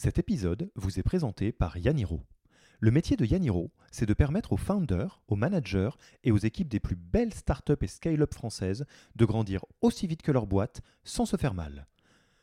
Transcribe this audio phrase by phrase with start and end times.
[0.00, 2.22] Cet épisode vous est présenté par Yaniro.
[2.78, 5.90] Le métier de Yaniro, c'est de permettre aux founders, aux managers
[6.22, 10.30] et aux équipes des plus belles startups et scale-up françaises de grandir aussi vite que
[10.30, 11.88] leur boîte sans se faire mal.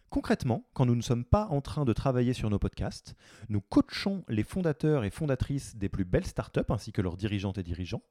[0.10, 3.16] Concrètement, quand nous ne sommes pas en train de travailler sur nos podcasts,
[3.48, 7.64] nous coachons les fondateurs et fondatrices des plus belles startups ainsi que leurs dirigeantes et
[7.64, 8.04] dirigeants.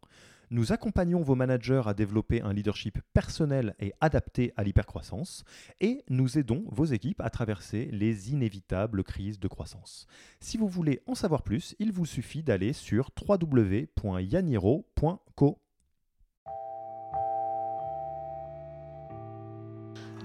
[0.54, 5.42] Nous accompagnons vos managers à développer un leadership personnel et adapté à l'hypercroissance
[5.80, 10.06] et nous aidons vos équipes à traverser les inévitables crises de croissance.
[10.38, 13.98] Si vous voulez en savoir plus, il vous suffit d'aller sur www.yaniro.co.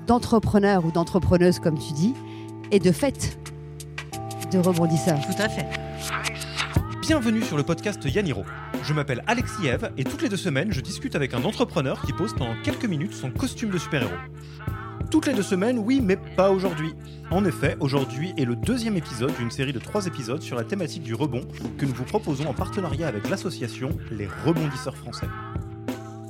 [0.05, 2.13] d'entrepreneurs ou d'entrepreneuses, comme tu dis,
[2.71, 3.39] et de fait
[4.51, 5.21] de rebondisseurs.
[5.21, 5.65] Tout à fait.
[7.01, 8.43] Bienvenue sur le podcast Yaniro.
[8.83, 12.13] Je m'appelle Alexis Eve et toutes les deux semaines, je discute avec un entrepreneur qui
[12.13, 14.11] pose pendant quelques minutes son costume de super-héros.
[15.11, 16.93] Toutes les deux semaines, oui, mais pas aujourd'hui.
[17.31, 21.03] En effet, aujourd'hui est le deuxième épisode d'une série de trois épisodes sur la thématique
[21.03, 21.41] du rebond
[21.77, 25.27] que nous vous proposons en partenariat avec l'association Les Rebondisseurs Français.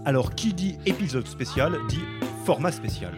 [0.05, 2.02] Alors, qui dit épisode spécial dit
[2.45, 3.13] format spécial.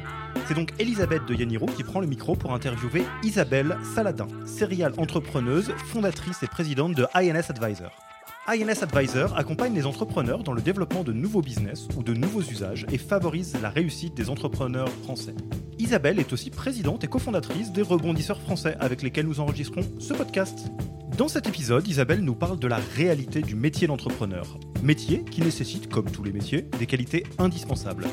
[0.48, 5.72] C'est donc Elisabeth de Yaniro qui prend le micro pour interviewer Isabelle Saladin, serial entrepreneuse,
[5.88, 7.92] fondatrice et présidente de INS Advisor.
[8.52, 12.86] INS Advisor accompagne les entrepreneurs dans le développement de nouveaux business ou de nouveaux usages
[12.92, 15.34] et favorise la réussite des entrepreneurs français.
[15.80, 20.70] Isabelle est aussi présidente et cofondatrice des Rebondisseurs français avec lesquels nous enregistrons ce podcast.
[21.18, 24.60] Dans cet épisode, Isabelle nous parle de la réalité du métier d'entrepreneur.
[24.84, 28.06] Métier qui nécessite, comme tous les métiers, des qualités indispensables.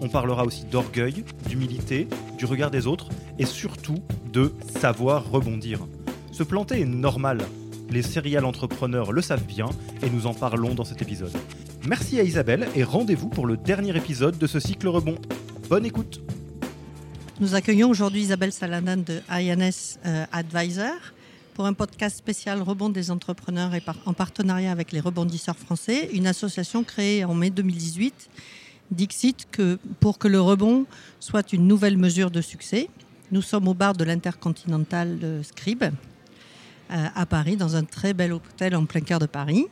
[0.00, 5.86] On parlera aussi d'orgueil, d'humilité, du regard des autres et surtout de savoir rebondir.
[6.32, 7.38] Se planter est normal.
[7.90, 9.66] Les serial entrepreneurs le savent bien
[10.02, 11.32] et nous en parlons dans cet épisode.
[11.86, 15.16] Merci à Isabelle et rendez-vous pour le dernier épisode de ce cycle rebond.
[15.68, 16.20] Bonne écoute
[17.40, 20.94] Nous accueillons aujourd'hui Isabelle Saladin de INS euh, Advisor
[21.54, 26.26] pour un podcast spécial Rebond des entrepreneurs et en partenariat avec les rebondisseurs français, une
[26.26, 28.30] association créée en mai 2018
[28.90, 30.86] Dixit que pour que le rebond
[31.20, 32.88] soit une nouvelle mesure de succès.
[33.30, 35.84] Nous sommes au bar de l'Intercontinental Scribe
[36.90, 39.66] à Paris, dans un très bel hôtel en plein cœur de Paris.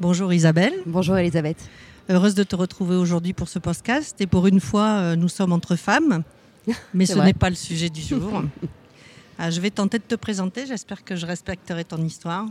[0.00, 0.72] Bonjour Isabelle.
[0.86, 1.68] Bonjour Elisabeth.
[2.08, 4.20] Heureuse de te retrouver aujourd'hui pour ce podcast.
[4.20, 6.22] Et pour une fois, euh, nous sommes entre femmes,
[6.94, 8.42] mais ce n'est pas le sujet du jour.
[9.38, 10.66] Euh, je vais tenter de te présenter.
[10.66, 12.46] J'espère que je respecterai ton histoire.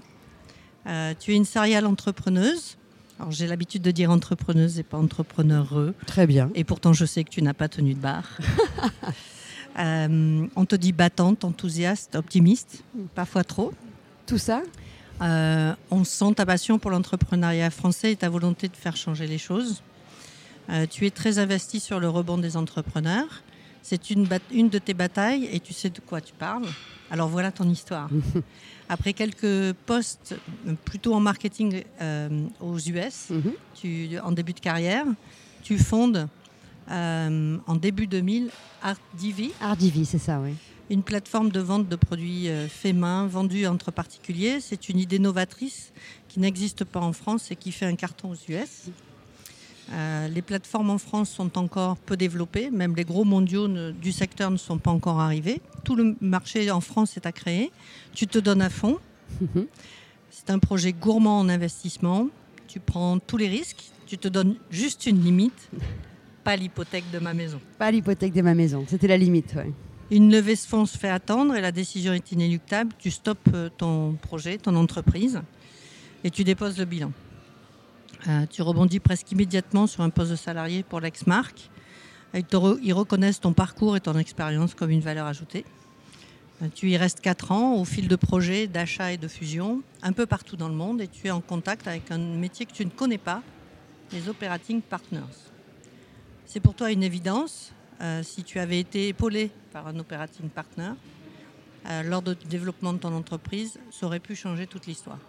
[0.87, 2.77] Euh, tu es une serial entrepreneuse.
[3.19, 5.93] Alors, j'ai l'habitude de dire entrepreneuse et pas entrepreneureux.
[6.05, 6.51] Très bien.
[6.55, 8.37] Et pourtant, je sais que tu n'as pas tenu de barre.
[9.77, 12.83] Euh, on te dit battante, enthousiaste, optimiste,
[13.15, 13.71] parfois trop.
[14.29, 14.61] Tout ça
[15.21, 19.37] Euh, on sent ta passion pour l'entrepreneuriat français et ta volonté de faire changer les
[19.37, 19.81] choses.
[20.69, 23.41] Euh, tu es très investi sur le rebond des entrepreneurs.
[23.81, 26.63] C'est une, une de tes batailles et tu sais de quoi tu parles.
[27.11, 28.07] Alors voilà ton histoire.
[28.87, 30.35] Après quelques postes
[30.67, 33.51] euh, plutôt en marketing euh, aux US, Mhm.
[33.75, 35.05] tu, en début de carrière,
[35.63, 36.29] tu fondes
[36.91, 38.51] euh, en début 2000
[38.83, 40.53] ArtDivi, Hardivi, c'est ça, oui.
[40.89, 44.59] Une plateforme de vente de produits euh, faits main, vendus entre particuliers.
[44.59, 45.91] C'est une idée novatrice
[46.27, 48.89] qui n'existe pas en France et qui fait un carton aux US.
[49.91, 54.11] Euh, les plateformes en France sont encore peu développées, même les gros mondiaux ne- du
[54.11, 55.61] secteur ne sont pas encore arrivés.
[55.83, 57.71] Tout le marché en France est à créer.
[58.13, 58.99] Tu te donnes à fond.
[59.41, 59.65] Mhm.
[60.29, 62.27] C'est un projet gourmand en investissement.
[62.67, 63.89] Tu prends tous les risques.
[64.05, 65.69] Tu te donnes juste une limite,
[66.43, 67.59] pas l'hypothèque de ma maison.
[67.77, 69.71] Pas l'hypothèque de ma maison, c'était la limite, ouais.
[70.11, 72.93] Une levée de fonds se fait attendre et la décision est inéluctable.
[72.97, 75.41] Tu stoppes euh, ton projet, ton entreprise
[76.23, 77.11] et tu déposes le bilan.
[78.27, 81.69] Euh, tu rebondis presque immédiatement sur un poste de salarié pour l'ex-marque.
[82.33, 85.63] Ils, reconnaissent ton parcours et ton expérience comme une valeur ajoutée.
[86.63, 90.11] Euh, Tu y restes 4 ans au fil de projets, d'achats et de fusions, un
[90.11, 92.83] peu partout dans le monde, et tu es en contact avec un métier que tu
[92.83, 93.43] ne connais pas,
[94.11, 95.21] les operating partners.
[96.47, 97.71] C'est pour toi une évidence.
[98.01, 100.91] Euh, si tu avais été épaulé par un operating partner
[101.89, 105.19] euh, lors du développement de ton entreprise, ça aurait pu changer toute l'histoire.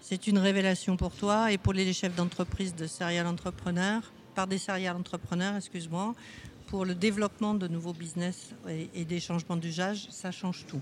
[0.00, 4.96] C'est une révélation pour toi, épauler les chefs d'entreprise de serial entrepreneurs, par des serial
[4.96, 6.14] entrepreneurs, excuse-moi,
[6.66, 10.80] pour le développement de nouveaux business et, et des changements d'usage, ça change tout.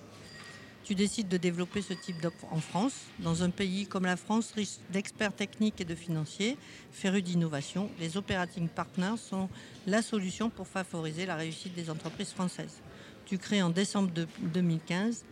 [0.88, 4.52] Tu décides de développer ce type d'offre en France, dans un pays comme la France,
[4.52, 6.56] riche d'experts techniques et de financiers,
[6.92, 7.90] férus d'innovation.
[8.00, 9.50] Les operating partners sont
[9.86, 12.80] la solution pour favoriser la réussite des entreprises françaises.
[13.26, 15.26] Tu crées en décembre de 2015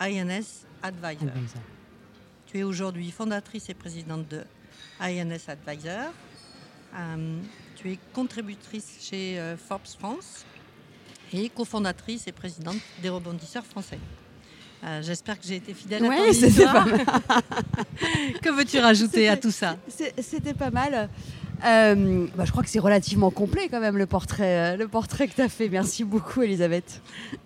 [0.00, 1.28] INS Advisor.
[2.46, 4.44] Tu es aujourd'hui fondatrice et présidente de
[4.98, 6.10] INS Advisor.
[6.94, 7.38] Euh,
[7.74, 10.46] tu es contributrice chez euh, Forbes France
[11.34, 13.98] et cofondatrice et présidente des rebondisseurs français.
[14.84, 16.72] Euh, J'espère que j'ai été fidèle à Ouais, ton histoire.
[16.72, 17.06] pas mal.
[18.42, 19.76] que veux-tu rajouter à tout ça?
[20.20, 21.08] C'était pas mal.
[21.64, 25.26] Euh, bah, je crois que c'est relativement complet quand même le portrait, euh, le portrait
[25.26, 25.68] que tu as fait.
[25.68, 27.00] Merci beaucoup Elisabeth.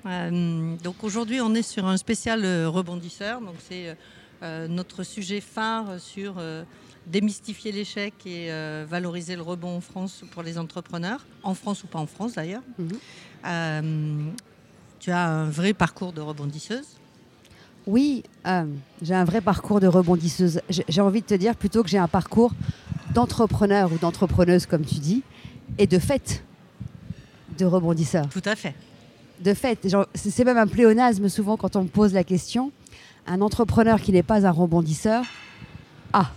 [0.06, 3.41] Euh, donc aujourd'hui, on est sur un spécial rebondisseur.
[3.41, 3.97] Donc c'est
[4.69, 6.37] notre sujet phare sur
[7.06, 8.50] démystifier l'échec et
[8.88, 12.62] valoriser le rebond en France pour les entrepreneurs, en France ou pas en France d'ailleurs.
[12.79, 14.32] Mhm.
[14.99, 17.00] Tu as un vrai parcours de rebondisseuse.
[17.87, 18.65] Oui, euh,
[19.03, 20.61] j'ai un vrai parcours de rebondisseuse.
[20.69, 22.53] J'ai envie de te dire plutôt que j'ai un parcours
[23.15, 25.23] d'entrepreneur ou d'entrepreneuse, comme tu dis,
[25.79, 26.44] et de fait
[27.59, 28.29] de rebondisseur.
[28.29, 28.75] Tout à fait.
[29.41, 32.73] De fait, c'est même un pléonasme souvent quand on me pose la question.
[33.27, 35.25] Un entrepreneur qui n'est pas un rebondisseur,
[36.12, 36.31] ah,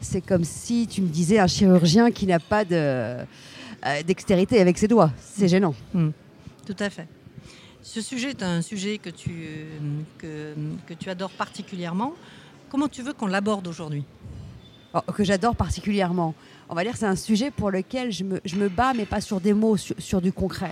[0.00, 3.24] c'est comme si tu me disais un chirurgien qui n'a pas de, euh,
[4.06, 5.12] dextérité avec ses doigts.
[5.18, 5.74] C'est gênant.
[5.92, 7.06] Tout à fait.
[7.82, 9.32] Ce sujet est un sujet que tu,
[10.22, 10.54] euh,
[10.86, 12.14] que, tu adores particulièrement.
[12.70, 14.04] Comment tu veux qu'on l'aborde aujourd'hui?
[14.94, 16.34] Oh, que j'adore particulièrement.
[16.68, 19.04] On va dire que c'est un sujet pour lequel je me, je me bats, mais
[19.04, 20.70] pas sur des mots, sur, du concret.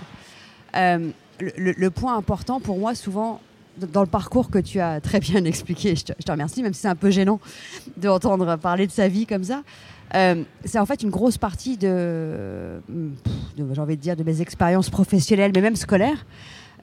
[0.75, 1.09] Euh,
[1.39, 3.41] le, point important pour moi, souvent,
[3.77, 6.73] dans le parcours que tu as très bien expliqué, je te, je te remercie, même
[6.73, 7.41] si c'est un peu gênant
[7.97, 9.63] d'entendre parler de sa vie comme ça,
[10.15, 12.81] euh, c'est en fait une grosse partie de,
[13.57, 16.25] j'ai envie de dire, de mes expériences professionnelles, mais même scolaires.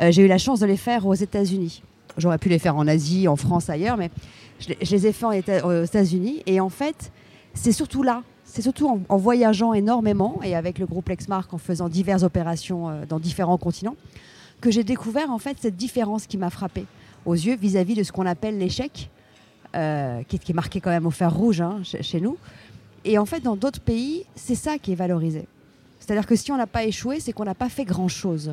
[0.00, 1.82] Euh, j'ai eu la chance de les faire aux États-Unis.
[2.16, 4.10] J'aurais pu les faire en Asie, en France, ailleurs, mais
[4.60, 6.42] je, les- ai fait en Éta- aux États-Unis.
[6.46, 7.10] Et en fait,
[7.54, 11.88] c'est surtout là, c'est surtout en, voyageant énormément et avec le groupe Lexmark en faisant
[11.88, 13.96] diverses opérations euh, dans différents continents,
[14.60, 16.86] que j'ai découvert en fait cette différence qui m'a frappée
[17.26, 19.10] aux yeux vis-à-vis de ce qu'on appelle l'échec,
[19.76, 22.36] euh, qui, est- marqué quand même au fer rouge hein, chez nous.
[23.04, 25.46] Et en fait, dans d'autres pays, c'est ça qui est valorisé.
[26.00, 28.52] C'est-à-dire que si on n'a pas échoué, c'est qu'on n'a pas fait grand-chose.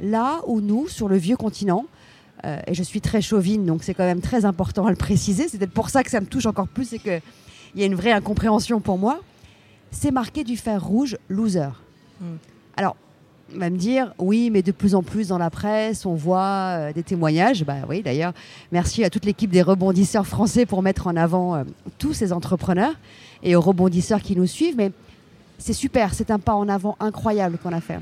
[0.00, 1.86] Là où nous, sur le vieux continent,
[2.44, 5.48] euh, et je suis très chauvine, donc c'est quand même très important à le préciser,
[5.48, 7.20] c'est peut-être pour ça que ça me touche encore plus, c'est qu'il
[7.74, 9.20] y a une vraie incompréhension pour moi,
[9.90, 11.70] c'est marqué du fer rouge loser.
[12.20, 12.24] Mm.
[12.76, 12.96] Alors,
[13.54, 16.76] on va me dire, oui, mais de plus en plus dans la presse, on voit
[16.76, 17.64] euh, des témoignages.
[17.64, 18.34] Bah oui, d'ailleurs,
[18.72, 21.64] merci à toute l'équipe des rebondisseurs français pour mettre en avant euh,
[21.98, 22.94] tous ces entrepreneurs
[23.42, 24.76] et aux rebondisseurs qui nous suivent.
[24.76, 24.92] Mais
[25.56, 28.00] c'est super, c'est un pas en avant incroyable qu'on a fait.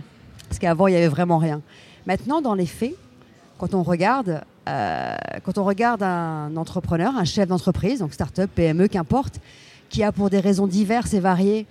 [0.48, 1.62] Parce qu'avant, il n'y avait vraiment rien.
[2.06, 2.94] Maintenant, dans les faits,
[3.58, 8.88] quand on regarde, euh, quand on regarde un entrepreneur, un chef d'entreprise, donc start-up, PME,
[8.88, 9.40] qu'importe,
[9.88, 11.66] qui a pour des raisons diverses et variées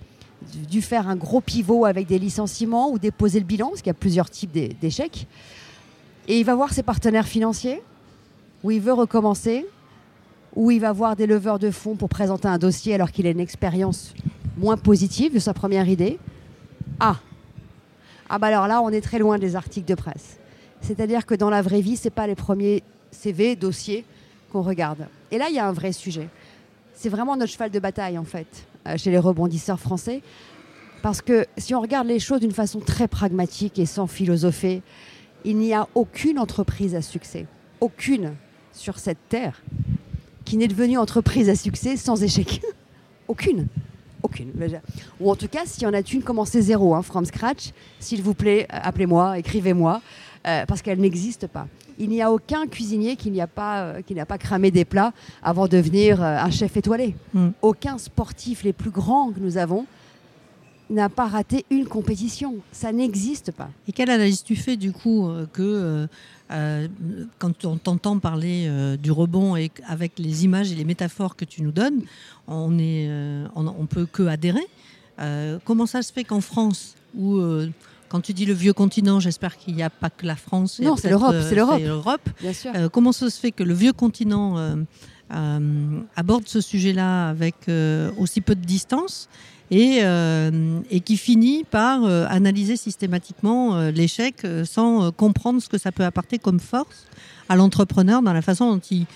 [0.70, 3.90] dû- faire un gros pivot avec des licenciements ou déposer le bilan, parce qu'il y
[3.90, 5.26] a plusieurs types d'é- d'échecs,
[6.28, 7.82] et il va voir ses partenaires financiers,
[8.62, 9.66] où il veut recommencer,
[10.54, 13.30] où il va voir des leveurs de fonds pour présenter un dossier alors qu'il a
[13.30, 14.14] une expérience
[14.58, 16.18] moins positive de sa première idée.
[16.98, 17.16] Ah,
[18.28, 20.38] ah bah alors là, on est très loin des articles de presse.
[20.80, 24.04] C'est-à-dire que dans la vraie vie, c'est pas les premiers CV, dossiers
[24.52, 25.06] qu'on regarde.
[25.30, 26.28] Et là, il y a un vrai sujet.
[26.94, 28.46] C'est vraiment notre cheval de bataille, en fait,
[28.86, 30.22] euh, chez les rebondisseurs français.
[31.02, 34.82] Parce que si on regarde les choses d'une façon très pragmatique et sans philosopher,
[35.44, 37.46] il n'y a aucune entreprise à succès,
[37.80, 38.34] aucune
[38.72, 39.62] sur cette terre,
[40.44, 42.60] qui n'est devenue entreprise à succès sans échec.
[43.28, 43.66] aucune.
[44.26, 44.50] Aucune.
[45.20, 47.70] Ou en tout cas, s'il y en a une, commencez zéro, hein, from scratch.
[48.00, 50.02] S'il vous plaît, euh, appelez-moi, écrivez-moi,
[50.46, 51.66] euh, parce qu'elle n'existe pas.
[51.98, 55.12] Il n'y a aucun cuisinier qui n'a pas, euh, qui n'a pas cramé des plats
[55.42, 57.14] avant de devenir euh, un chef étoilé.
[57.34, 57.48] Mm.
[57.62, 59.86] Aucun sportif, les plus grands que nous avons,
[60.90, 62.56] n'a pas raté une compétition.
[62.72, 63.70] Ça n'existe pas.
[63.86, 66.06] Et quelle analyse tu fais du coup que
[66.50, 66.86] euh,
[67.38, 71.44] quand on t'entend parler euh, du rebond et avec les images et les métaphores que
[71.44, 72.02] tu nous donnes,
[72.46, 74.66] on est, euh, on, on peut que adhérer.
[75.64, 77.40] Comment ça se fait qu'en France, où
[78.10, 80.78] quand tu dis le vieux continent, j'espère qu'il n'y a pas que la France.
[80.78, 81.80] Non, c'est l'Europe, c'est l'Europe.
[81.80, 82.28] l'Europe.
[82.40, 82.70] Bien sûr.
[82.92, 84.76] Comment ça se fait que le vieux continent
[85.30, 87.54] aborde ce sujet-là avec
[88.18, 89.30] aussi peu de distance
[89.70, 95.78] et, euh, et qui finit par euh, analyser systématiquement euh, l'échec sans comprendre ce que
[95.78, 97.06] ça peut apporter comme force
[97.48, 99.06] à l'entrepreneur dans la façon dont il,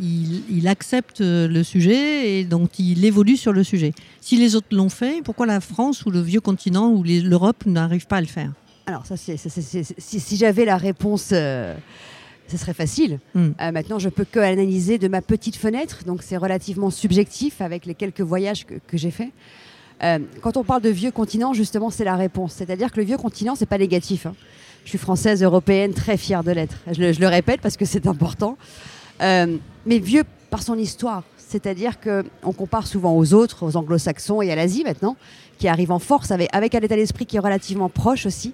[0.00, 3.92] il, il accepte le sujet et dont il évolue sur le sujet.
[4.20, 8.06] Si les autres l'ont fait, pourquoi la France ou le vieux continent ou l'Europe n'arrive
[8.06, 8.52] pas à le faire?
[8.86, 11.32] Alors, ça, si, si j'avais la réponse,
[12.48, 13.18] ce serait facile.
[13.34, 13.48] Mm.
[13.60, 17.86] Euh, maintenant, je peux que analyser de ma petite fenêtre, donc c'est relativement subjectif avec
[17.86, 19.30] les quelques voyages que, que j'ai faits.
[20.02, 22.52] Euh, quand on parle de vieux continent, justement, c'est la réponse.
[22.54, 24.26] C'est-à-dire que le vieux continent, c'est pas négatif.
[24.26, 24.34] hein.
[24.84, 26.76] Je suis française, européenne, très fière de l'être.
[26.90, 28.56] Je le, je le répète parce que c'est important.
[29.20, 31.24] Euh, mais vieux par son histoire.
[31.36, 35.16] C'est-à-dire qu'on compare souvent aux autres, aux anglo-saxons et à l'Asie maintenant,
[35.58, 38.52] qui arrivent en force avec, avec un état d'esprit qui est relativement proche aussi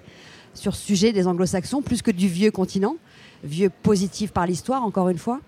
[0.53, 2.95] sur ce sujet des anglo-saxons, plus que du vieux continent.
[3.43, 5.39] vieux positive par l'histoire, encore une fois.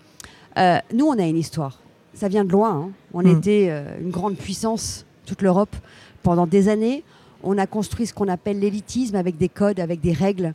[0.58, 1.80] Euh, nous, on a une histoire.
[2.14, 2.70] Ça vient de loin.
[2.70, 2.90] hein.
[3.14, 3.38] On Mm.
[3.38, 5.76] était euh, une grande puissance, toute l'Europe,
[6.22, 7.04] pendant des années.
[7.42, 10.54] On a construit ce qu'on appelle l'élitisme avec des codes, avec des règles.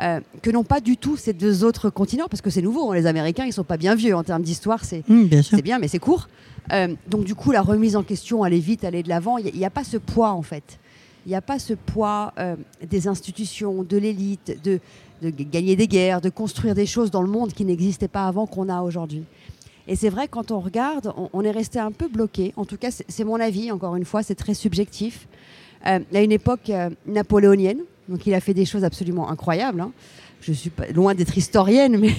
[0.00, 2.90] euh, que n'ont pas du tout ces deux autres continents, parce que c'est nouveau.
[2.90, 2.94] hein.
[2.94, 4.84] Les Américains, ils sont pas bien vieux en termes d'histoire.
[4.84, 5.56] C'est bien sûr.
[5.56, 6.28] c'est bien, mais c'est court.
[6.72, 9.64] Euh, donc du coup, la remise en question, aller vite, aller de l'avant, il n'y
[9.64, 10.78] a, pas ce poids en fait.
[11.26, 12.56] Il n'y a pas ce poids euh,
[12.88, 14.80] des institutions, de l'élite, de,
[15.22, 18.46] de gagner des guerres, de construire des choses dans le monde qui n'existaient pas avant
[18.46, 19.24] qu'on a aujourd'hui.
[19.88, 22.52] Et c'est vrai, quand on regarde, on, est resté un peu bloqué.
[22.56, 25.26] En tout cas, c'est mon avis, encore une fois, c'est très subjectif.
[25.86, 29.80] Euh, à une époque euh, napoléonienne, donc il a fait des choses absolument incroyables.
[29.80, 29.92] hein.
[30.40, 32.14] Je suis loin d'être historienne, mais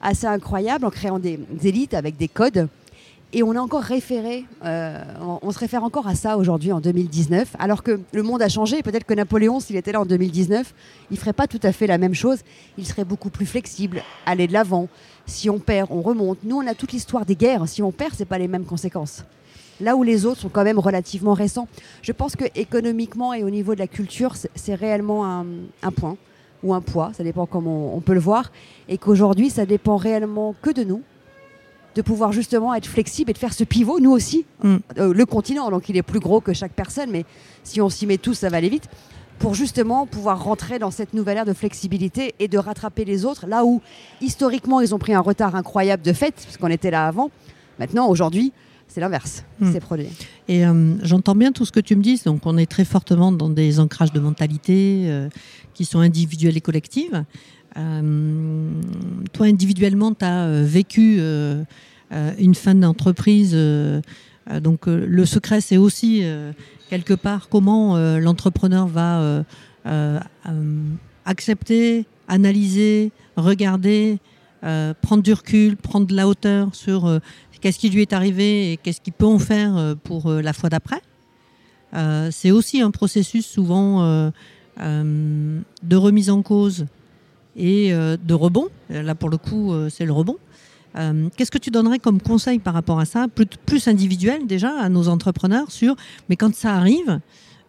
[0.00, 2.68] assez incroyable en créant des élites avec des codes.
[3.34, 5.02] Et on est encore référé, euh,
[5.40, 8.82] on, se réfère encore à ça aujourd'hui en 2019, alors que le monde a changé.
[8.82, 10.74] Peut-être que Napoléon, s'il était là en 2019,
[11.10, 12.40] il ferait pas tout à fait la même chose.
[12.76, 14.86] Il serait beaucoup plus flexible, aller de l'avant.
[15.24, 16.38] Si on perd, on remonte.
[16.44, 17.66] Nous, on a toute l'histoire des guerres.
[17.68, 19.24] Si on perd, c'est pas les mêmes conséquences.
[19.80, 21.68] Là où les autres sont quand même relativement récents.
[22.02, 25.46] Je pense que économiquement et au niveau de la culture, c'est- réellement un,
[25.82, 26.18] un point
[26.62, 28.52] ou un poids, ça dépend comment on peut le voir,
[28.88, 31.02] et qu'aujourd'hui, ça dépend réellement que de nous,
[31.94, 34.76] de pouvoir justement être flexible et de faire ce pivot, nous aussi, Mm.
[34.98, 37.24] Euh, le continent, donc il est plus gros que chaque personne, mais
[37.64, 38.88] si on s'y met tous, ça va aller vite,
[39.38, 43.46] pour justement pouvoir rentrer dans cette nouvelle ère de flexibilité et de rattraper les autres,
[43.48, 43.80] là où
[44.20, 47.30] historiquement ils ont pris un retard incroyable de fait, parce qu'on était là avant,
[47.78, 48.52] maintenant, aujourd'hui,
[48.86, 49.72] c'est l'inverse, Mm.
[49.72, 50.08] c'est produit.
[50.48, 52.20] Et euh, j'entends bien tout ce que tu me dis.
[52.24, 55.28] Donc, on est très fortement dans des ancrages de mentalité euh,
[55.74, 57.24] qui sont individuelles et collectives.
[57.76, 58.70] Euh,
[59.32, 61.62] toi, individuellement, tu as vécu euh,
[62.12, 63.52] euh, une fin d'entreprise.
[63.54, 64.00] euh,
[64.50, 66.52] euh, donc, euh, le secret, c'est aussi euh,
[66.90, 69.42] quelque part comment euh, l'entrepreneur va euh,
[69.86, 70.82] euh, euh,
[71.24, 74.18] accepter, analyser, regarder,
[74.64, 77.18] euh, prendre du recul, prendre de la hauteur sur euh,
[77.60, 80.52] qu'est-ce qui lui est arrivé et qu'est-ce qu'il peut en faire euh, pour euh, la
[80.52, 81.00] fois d'après.
[81.94, 84.30] Euh, c'est aussi un processus souvent euh,
[84.80, 86.86] euh, de remise en cause
[87.56, 88.68] et euh, de rebond.
[88.90, 90.36] Là, pour le coup, euh, c'est le rebond.
[90.96, 94.78] Euh, Qu'est-ce que tu donnerais comme conseil par rapport à ça, plus, plus individuel déjà,
[94.78, 95.96] à nos entrepreneurs sur,
[96.28, 97.20] mais quand ça arrive,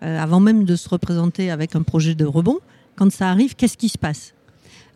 [0.04, 2.60] euh, avant même de se représenter avec un projet de rebond,
[2.98, 4.34] quand ça arrive, qu'est-ce qui se passe?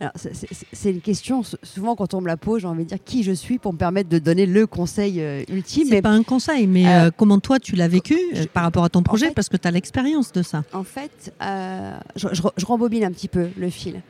[0.00, 2.98] Alors, c'est- une question, sou- souvent quand on me la pose, j'ai envie de dire
[3.04, 5.88] qui je suis pour me permettre de donner le conseil euh, ultime.
[5.88, 8.62] C'est pas un conseil, mais Euh, euh, comment toi tu l'as vécu euh, je- par
[8.62, 10.62] rapport à ton projet, fait- parce que tu as l'expérience de ça?
[10.72, 14.02] en fait, euh, je, je re- je rembobine un petit peu le fil.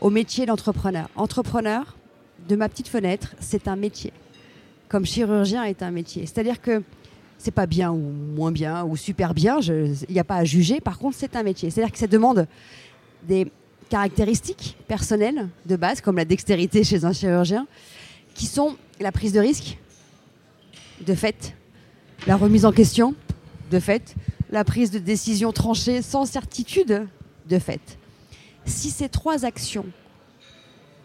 [0.00, 1.08] Au métier d'entrepreneur.
[1.16, 1.96] Entrepreneur,
[2.48, 4.12] de ma petite fenêtre, c'est un métier.
[4.88, 6.26] Comme chirurgien est un métier.
[6.26, 6.82] C'est-à-dire que
[7.38, 10.80] c'est pas bien ou moins bien ou super bien, il n'y a pas à juger.
[10.80, 11.70] Par contre, c'est un métier.
[11.70, 12.46] C'est-à-dire que ça demande
[13.26, 13.50] des
[13.88, 17.66] caractéristiques personnelles de base, comme la dextérité chez un chirurgien,
[18.34, 19.78] qui sont la prise de risque,
[21.06, 21.54] de fait,
[22.26, 23.14] la remise en question,
[23.70, 24.14] de fait,
[24.50, 27.06] la prise de décision tranchée sans certitude,
[27.48, 27.98] de fait.
[28.66, 29.86] Si ces trois actions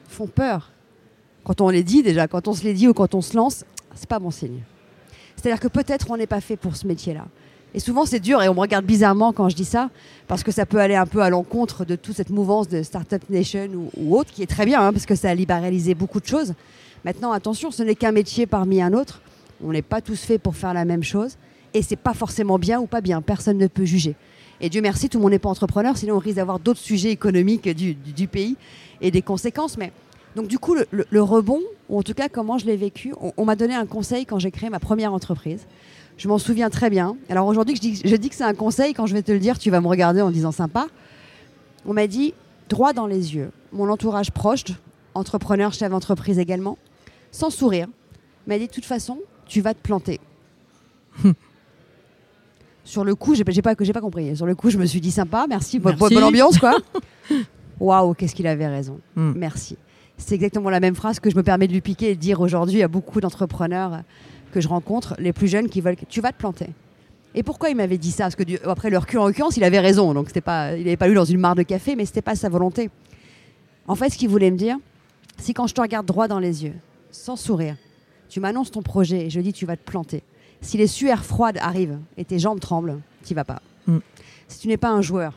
[0.08, 0.72] font peur,
[1.44, 3.64] quand on les dit déjà, quand on se les dit ou quand on se lance,
[3.96, 4.62] c'est pas bon signe.
[5.36, 7.26] C'est-à-dire que peut-être on n'est pas fait pour ce métier-là.
[7.74, 9.90] Et souvent c'est dur et on me regarde bizarrement quand je dis ça,
[10.28, 13.24] parce que ça peut aller un peu à l'encontre de toute cette mouvance de Startup
[13.30, 16.28] Nation ou, autre, qui est très bien, hein, parce que ça a libéralisé beaucoup de
[16.28, 16.54] choses.
[17.06, 19.22] Maintenant, attention, ce n'est qu'un métier parmi un autre.
[19.64, 21.38] On n'est pas tous faits pour faire la même chose.
[21.74, 23.22] Et c'est pas forcément bien ou pas bien.
[23.22, 24.16] Personne ne peut juger.
[24.62, 27.10] Et Dieu merci, tout le monde n'est pas entrepreneur, sinon on risque d'avoir d'autres sujets
[27.10, 28.56] économiques du, pays
[29.02, 29.76] et des conséquences.
[29.76, 29.92] Mais
[30.36, 33.46] donc du coup, le, rebond, ou en tout cas comment je l'ai vécu, on, on
[33.46, 35.66] m'a donné un conseil quand j'ai créé ma première entreprise.
[36.18, 37.18] Je m'en souviens très bien.
[37.30, 38.94] Alors aujourd'hui, je dis, je dis que c'est un conseil.
[38.94, 40.86] Quand je vais te le dire, tu vas me regarder en disant sympa.
[41.88, 42.36] On m'a dit
[42.70, 43.50] droit dans les yeux.
[43.74, 44.66] Mon entourage proche,
[45.16, 46.78] entrepreneur, chef d'entreprise également,
[47.32, 47.88] sans sourire,
[48.46, 50.20] m'a dit de toute façon, tu vas te planter.
[52.84, 53.62] Sur le coup, j'ai pas, j'ai
[53.94, 54.36] pas compris.
[54.36, 56.16] Sur le coup, je me suis dit sympa, merci, bonne- Merci.
[56.16, 56.76] bonne ambiance quoi.
[57.80, 59.00] Waouh, qu'est-ce qu'il avait raison.
[59.16, 59.34] Mm.
[59.36, 59.78] Merci.
[60.18, 62.42] C'est exactement la même phrase que je me permets de lui piquer et de dire
[62.42, 64.02] aujourd'hui à beaucoup d'entrepreneurs
[64.52, 66.68] que je rencontre, les plus jeunes qui veulent que tu vas te planter.
[67.34, 68.26] Et pourquoi il m'avait dit ça?
[68.26, 70.14] Parce que du- après le recul en l'occurrence, il avait raison.
[70.14, 72.36] Donc c'était pas, il n'avait pas lu dans une mare de café, mais c'était pas
[72.36, 72.90] sa volonté.
[73.88, 74.78] En fait, ce qu'il voulait me dire,
[75.38, 76.74] c'est quand je te regarde droit dans les yeux,
[77.10, 77.76] sans sourire,
[78.30, 80.22] tu m'annonces ton projet et je dis tu vas te planter.
[80.62, 83.62] Si les sueurs froides arrivent et tes jambes tremblent, tu vas pas.
[83.88, 83.98] Mm.
[84.48, 85.34] Si tu n'es pas un joueur,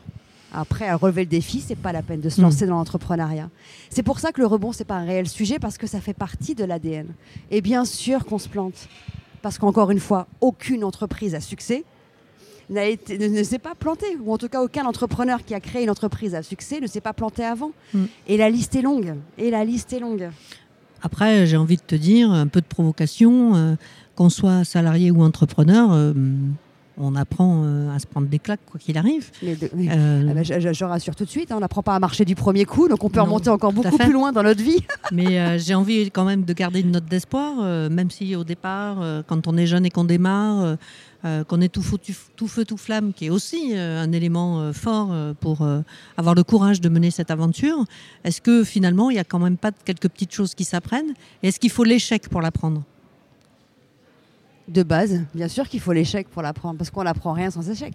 [0.53, 2.43] après à relever le défi, c'est pas la peine de se Mm.
[2.43, 3.49] lancer dans l'entrepreneuriat.
[3.89, 6.13] C'est pour ça que le rebond c'est pas un réel sujet parce que ça fait
[6.13, 7.07] partie de l'ADN.
[7.51, 8.87] Et bien sûr qu'on se plante
[9.41, 11.83] parce qu'encore une fois, aucune entreprise à succès
[12.69, 15.59] n'a été, ne, ne s'est pas planté, ou en tout cas aucun entrepreneur qui a
[15.59, 17.71] créé une entreprise à succès ne s'est pas planté avant.
[17.93, 18.05] Mm.
[18.27, 19.13] Et la liste est longue.
[19.37, 20.29] Et la liste est longue.
[21.03, 23.75] Après, j'ai envie de te dire, un peu de provocation, euh,
[24.15, 26.13] qu'on soit salarié ou entrepreneur, euh,
[26.97, 29.29] on apprend euh, à se prendre des claques quoi qu'il arrive.
[29.43, 29.89] Mais de- oui.
[29.91, 31.99] Euh, Ah bah, je, je- je rassure tout de suite, hein, on n'apprend pas à
[31.99, 34.63] marcher du premier coup, donc on peut Non, remonter encore beaucoup plus loin dans notre
[34.63, 34.79] vie.
[35.11, 38.97] Mais euh, j'ai envie quand même de garder une note d'espoir, même si au départ,
[39.27, 40.77] quand on est jeune et qu'on démarre,
[41.47, 45.09] qu'on est tout feu, tout, tout feu, tout flamme, qui est aussi un élément fort
[45.41, 45.67] pour
[46.15, 47.83] avoir le courage de mener cette aventure,
[48.23, 51.13] est-ce que finalement, il n'y a quand même pas quelques petites choses qui s'apprennent?
[51.43, 52.83] Et est-ce qu'il faut l'échec pour l'apprendre?
[54.67, 57.93] De base, bien sûr qu'il faut l'échec pour l'apprendre, parce qu'on n'apprend rien sans échec.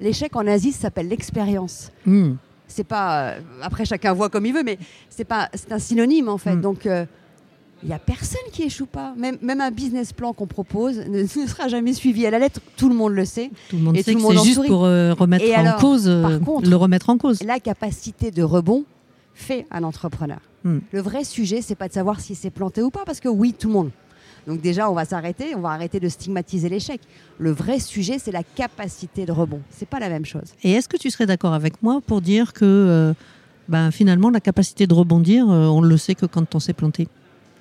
[0.00, 1.90] L'échec en Asie, s'appelle l'expérience.
[2.06, 2.32] Hmm.
[2.66, 3.20] C'est pas.
[3.30, 5.48] euh, après, chacun voit comme il veut, mais c'est pas.
[5.54, 6.54] C'est un synonyme en fait.
[6.56, 6.60] Mm.
[6.60, 9.14] Donc, il n'y a personne qui échoue pas.
[9.16, 12.60] Même, même un business plan qu'on propose ne, ne sera jamais suivi à la lettre.
[12.76, 13.50] Tout le monde le sait.
[13.70, 14.68] Tout le monde Et sait tout que c'est juste sourit.
[14.68, 17.42] pour euh, remettre Et en alors, cause, euh, par contre- le remettre en cause.
[17.42, 18.84] La capacité de rebond
[19.32, 20.40] fait un entrepreneur.
[20.64, 20.78] Mm.
[20.92, 23.54] Le vrai sujet, c'est pas de savoir si c'est planté ou pas, parce que oui,
[23.58, 23.90] tout le monde.
[24.48, 27.00] Donc déjà, on va s'arrêter, on va arrêter de stigmatiser l'échec.
[27.38, 29.60] Le vrai sujet, c'est la capacité de rebond.
[29.70, 30.54] C'est pas la même chose.
[30.64, 33.12] Et est-ce que tu serais d'accord avec moi pour dire que euh,
[33.68, 37.08] ben, finalement, la capacité de rebondir, euh, on le sait que quand on s'est planté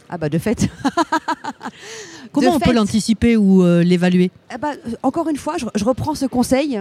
[0.09, 0.69] Ah bah de fait.
[2.31, 2.69] Comment De on fait.
[2.69, 4.31] peut l'anticiper ou euh, l'évaluer?
[4.49, 6.79] Eh euh, encore une fois, je, je reprends ce conseil.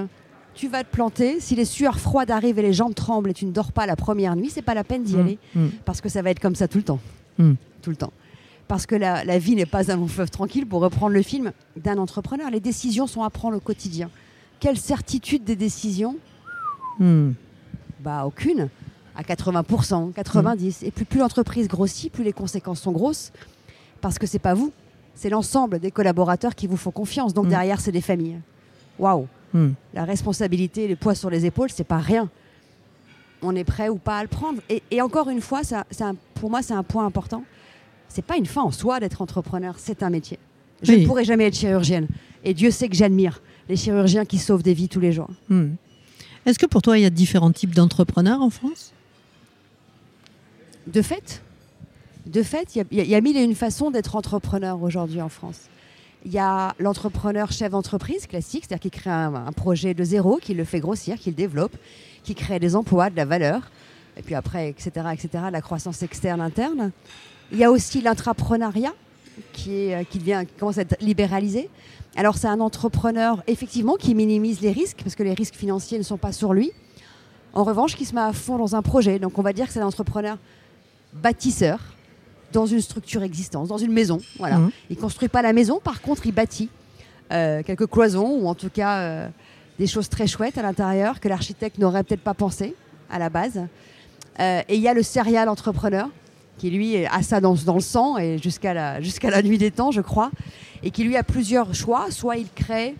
[0.55, 1.41] Tu vas te planter.
[1.41, 3.97] Si les sueurs froides arrivent et les jambes tremblent et tu ne dors pas la
[3.97, 5.67] première nuit, c'est pas la peine d'y Mm, aller mm.
[5.85, 7.01] parce que ça va être comme ça tout le temps.
[7.39, 7.55] Mm.
[7.83, 8.13] Tout le temps.
[8.69, 11.53] Parce que la, la vie n'est pas un long fleuve tranquille, pour reprendre le film
[11.77, 12.51] d'un entrepreneur.
[12.51, 14.11] Les décisions sont à prendre au quotidien.
[14.61, 16.17] Quelle certitude des décisions
[16.99, 17.33] Hmm.
[18.01, 18.69] Bah aucune.
[19.15, 20.85] À 80%, 90%.
[20.87, 23.33] Et plus, plus l'entreprise grossit, plus les conséquences sont grosses.
[24.01, 24.73] Parce que c'est pas vous,
[25.15, 27.35] c'est l'ensemble des collaborateurs qui vous font confiance.
[27.35, 27.51] Donc Mm.
[27.51, 28.41] derrière, c'est des familles.
[28.99, 29.71] Waouh Hmm.
[29.95, 32.29] la responsabilité, le poids sur les épaules, c'est pas rien.
[33.43, 34.61] On est prêt ou pas à le prendre.
[34.69, 35.85] Et, et encore une fois, ça,
[36.35, 37.45] pour moi, c'est un point important.
[38.17, 40.39] C'est pas une fin en soi d'être entrepreneur, c'est un métier.
[40.81, 41.03] Je Oui.
[41.03, 42.09] ne pourrai jamais être chirurgienne.
[42.45, 45.29] Et Dieu sait que j'admire les chirurgiens qui sauvent des vies tous les jours.
[45.51, 45.73] Hmm.
[46.47, 48.95] Est-ce que pour toi, il y a différents types d'entrepreneurs en France?
[50.87, 51.43] De fait,
[52.25, 55.29] de fait, y y, il y a mille et une façons d'être entrepreneur aujourd'hui en
[55.29, 55.69] France.
[56.25, 60.39] Il y a l'entrepreneur chef d'entreprise classique, c'est-à-dire qui crée un, un projet de zéro,
[60.39, 61.77] qui le fait grossir, qui le développe,
[62.23, 63.71] qui crée des emplois, de la valeur,
[64.17, 66.93] et puis après, etc., etc., la croissance externe, interne.
[67.53, 68.93] Il y a aussi l'intrapreneuriat,
[69.53, 71.69] qui, est, euh, qui, devient, qui commence à être libéralisé.
[72.17, 76.03] Alors c'est un entrepreneur, effectivement, qui minimise les risques, parce que les risques financiers ne
[76.03, 76.73] sont pas sur lui.
[77.53, 79.19] En revanche, qui se met à fond dans un projet.
[79.19, 80.39] Donc on va dire que c'est un entrepreneur
[81.13, 81.79] bâtisseur
[82.53, 84.19] dans une structure existante, dans une maison.
[84.39, 84.59] Voilà.
[84.59, 84.71] Mhm.
[84.91, 86.69] Il construit pas la maison, par contre, il bâtit
[87.33, 89.29] euh, quelques cloisons ou en tout cas euh,
[89.79, 92.75] des choses très chouettes à l'intérieur que l'architecte n'aurait peut-être pas pensé
[93.11, 93.61] à la base.
[94.39, 96.09] Euh, et il y a le serial entrepreneur
[96.59, 99.91] qui lui a ça dans, le sang et jusqu'à la, jusqu'à la nuit des temps,
[99.91, 100.31] je crois,
[100.83, 102.11] et qui lui a plusieurs choix.
[102.11, 102.95] Soit il crée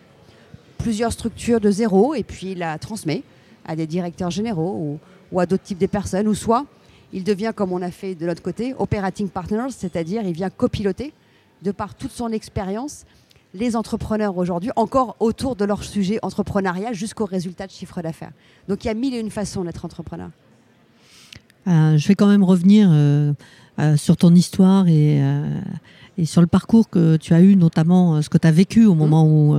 [0.79, 3.23] plusieurs structures de zéro et puis il la transmet
[3.65, 4.99] à des directeurs généraux ou,
[5.33, 6.67] ou à d'autres types de personnes, ou soit
[7.13, 11.13] il devient, comme on a fait de l'autre côté, operating partners, c'est-à-dire il vient copiloter,
[11.63, 13.07] de par toute son expérience,
[13.55, 18.33] les entrepreneurs aujourd'hui, encore autour de leur sujet entrepreneurial jusqu'au résultat de chiffre d'affaires.
[18.69, 20.31] Donc il y a mille et une façons d'être entrepreneur.
[21.67, 23.33] Euh, je vais quand même revenir euh,
[23.79, 25.61] euh, sur ton histoire et, euh,
[26.17, 28.95] et sur le parcours que tu as eu, notamment ce que tu as vécu au
[28.95, 29.57] moment où,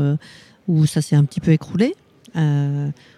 [0.68, 1.96] où ça s'est un petit peu écroulé.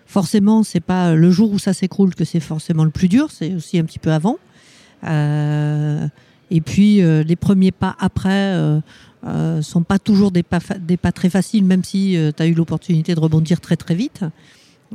[0.05, 3.53] Forcément, c'est pas le jour où ça s'écroule que c'est forcément le plus dur, c'est
[3.53, 4.37] aussi un petit peu avant.
[5.05, 8.81] Et puis les premiers pas après
[9.61, 13.15] sont pas toujours des pas, des pas très faciles, même si tu as eu l'opportunité
[13.15, 14.25] de rebondir très très vite.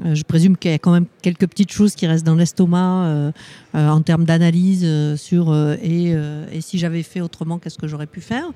[0.03, 3.05] Euh, je présume qu'il y a quand même quelques petites choses qui restent dans l'estomac
[3.05, 3.33] euh,
[3.75, 6.11] euh, en termes d'analyse sur et,
[6.53, 8.51] et si j'avais fait autrement, qu'est-ce que j'aurais pu faire?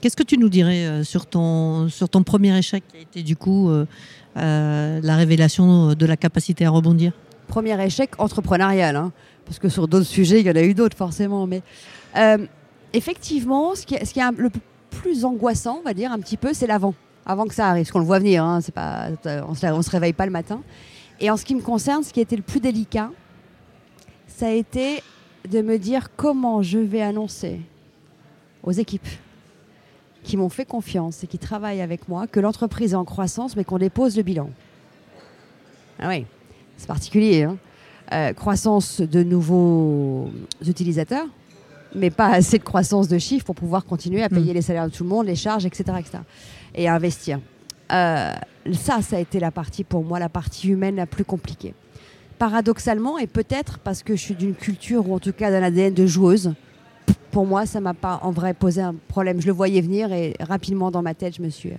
[0.00, 3.36] Qu'est-ce que tu nous dirais sur ton, sur ton premier échec qui a été du
[3.36, 3.70] coup
[4.34, 7.12] la révélation de la capacité à rebondir?
[7.46, 9.12] Premier échec entrepreneurial, hein,
[9.44, 11.46] parce que sur d'autres sujets, il y en a eu d'autres forcément.
[11.46, 11.62] Mais
[12.94, 14.50] effectivement, ce qui est, ce qui est le
[14.90, 16.94] plus angoissant, on va dire un petit peu, c'est l'avant,
[17.26, 18.44] avant que ça arrive, parce qu'on le voit venir.
[18.44, 19.08] Hein, c'est pas,
[19.48, 20.60] on se, on se réveille pas le matin.
[21.20, 23.10] Et en ce qui me concerne, ce qui a été le plus délicat,
[24.26, 25.02] ça a été
[25.50, 27.60] de me dire comment je vais annoncer
[28.62, 29.06] aux équipes
[30.22, 33.64] qui m'ont fait confiance et qui travaillent avec moi que l'entreprise est en croissance, mais
[33.64, 34.50] qu'on dépose le bilan.
[35.98, 36.24] Ah oui,
[36.76, 37.44] c'est particulier.
[37.44, 37.56] hein.
[38.12, 40.30] Euh, croissance de nouveaux
[40.66, 41.26] utilisateurs,
[41.94, 44.90] mais pas assez de croissance de chiffres pour pouvoir continuer à payer les salaires de
[44.92, 45.84] tout le monde, les charges, etc.
[45.98, 46.18] etc.
[46.74, 47.40] et investir.
[47.92, 48.32] euh,
[48.72, 51.74] ça, ça a été la partie pour moi, la partie humaine la plus compliquée.
[52.38, 55.94] Paradoxalement, et peut-être parce que je suis d'une culture ou en tout cas d'un ADN
[55.94, 56.54] de joueuse,
[57.30, 59.40] pour moi, ça m'a pas en vrai posé un problème.
[59.40, 61.70] Je le voyais venir et rapidement dans ma tête, je me suis.
[61.70, 61.76] Euh,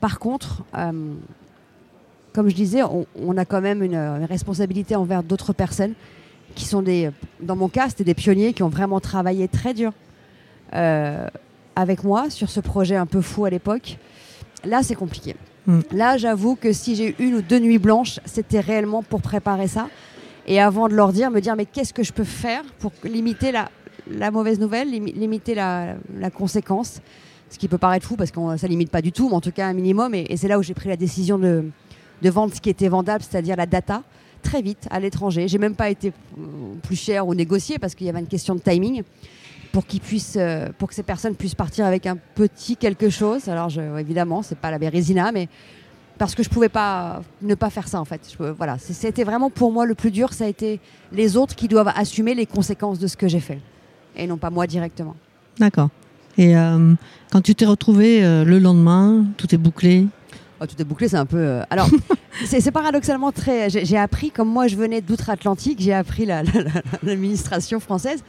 [0.00, 1.14] Par contre, euh,
[2.32, 5.94] comme je disais, on, a quand même une, responsabilité envers d'autres personnes
[6.54, 7.10] qui sont des.
[7.40, 9.92] Dans mon cas, c'était des pionniers qui ont vraiment travaillé très dur
[11.78, 13.98] avec moi sur ce projet un peu fou à l'époque.
[14.64, 15.36] Là, c'est compliqué.
[15.66, 15.80] Mm.
[15.92, 19.68] Là, j'avoue que si j'ai eu une ou deux nuits blanches, c'était réellement pour préparer
[19.68, 19.88] ça.
[20.46, 23.52] Et avant de leur dire, me dire, mais qu'est-ce que je peux faire pour limiter
[23.52, 23.70] la,
[24.10, 27.00] la mauvaise nouvelle, limi- limiter la, la conséquence?
[27.50, 29.40] Ce qui peut paraître fou parce que ça ne limite pas du tout, mais en
[29.40, 30.14] tout cas un minimum.
[30.14, 31.64] Et, et c'est là où j'ai pris la décision de,
[32.20, 34.02] de vendre ce qui était vendable, c'est-à-dire la data,
[34.42, 35.48] très vite à l'étranger.
[35.48, 36.42] J'ai même pas été euh,
[36.82, 39.02] plus cher ou négocié parce qu'il y avait une question de timing
[39.78, 43.48] pour qu'ils puissent, euh, pour que ces personnes puissent partir avec un petit quelque chose.
[43.48, 45.48] Alors je, évidemment, c'est pas la Bérésina, mais
[46.18, 48.20] parce que je pouvais pas ne pas faire ça en fait.
[48.36, 50.32] Je- voilà, c'était vraiment pour moi le plus dur.
[50.32, 50.80] Ça a été
[51.12, 53.60] les autres qui doivent assumer les conséquences de ce que j'ai fait
[54.16, 55.14] et non pas moi directement.
[55.60, 55.90] D'accord.
[56.36, 56.94] Et euh,
[57.30, 60.08] quand tu t'es retrouvé euh, le lendemain, tout est bouclé?
[60.60, 61.36] Oh, tout est bouclé, c'est un peu.
[61.38, 61.88] euh, Alors,
[62.46, 63.70] c'est paradoxalement très.
[63.70, 68.24] J'ai appris, comme moi je venais d'outre-Atlantique, j'ai appris la- la- la- l'administration française.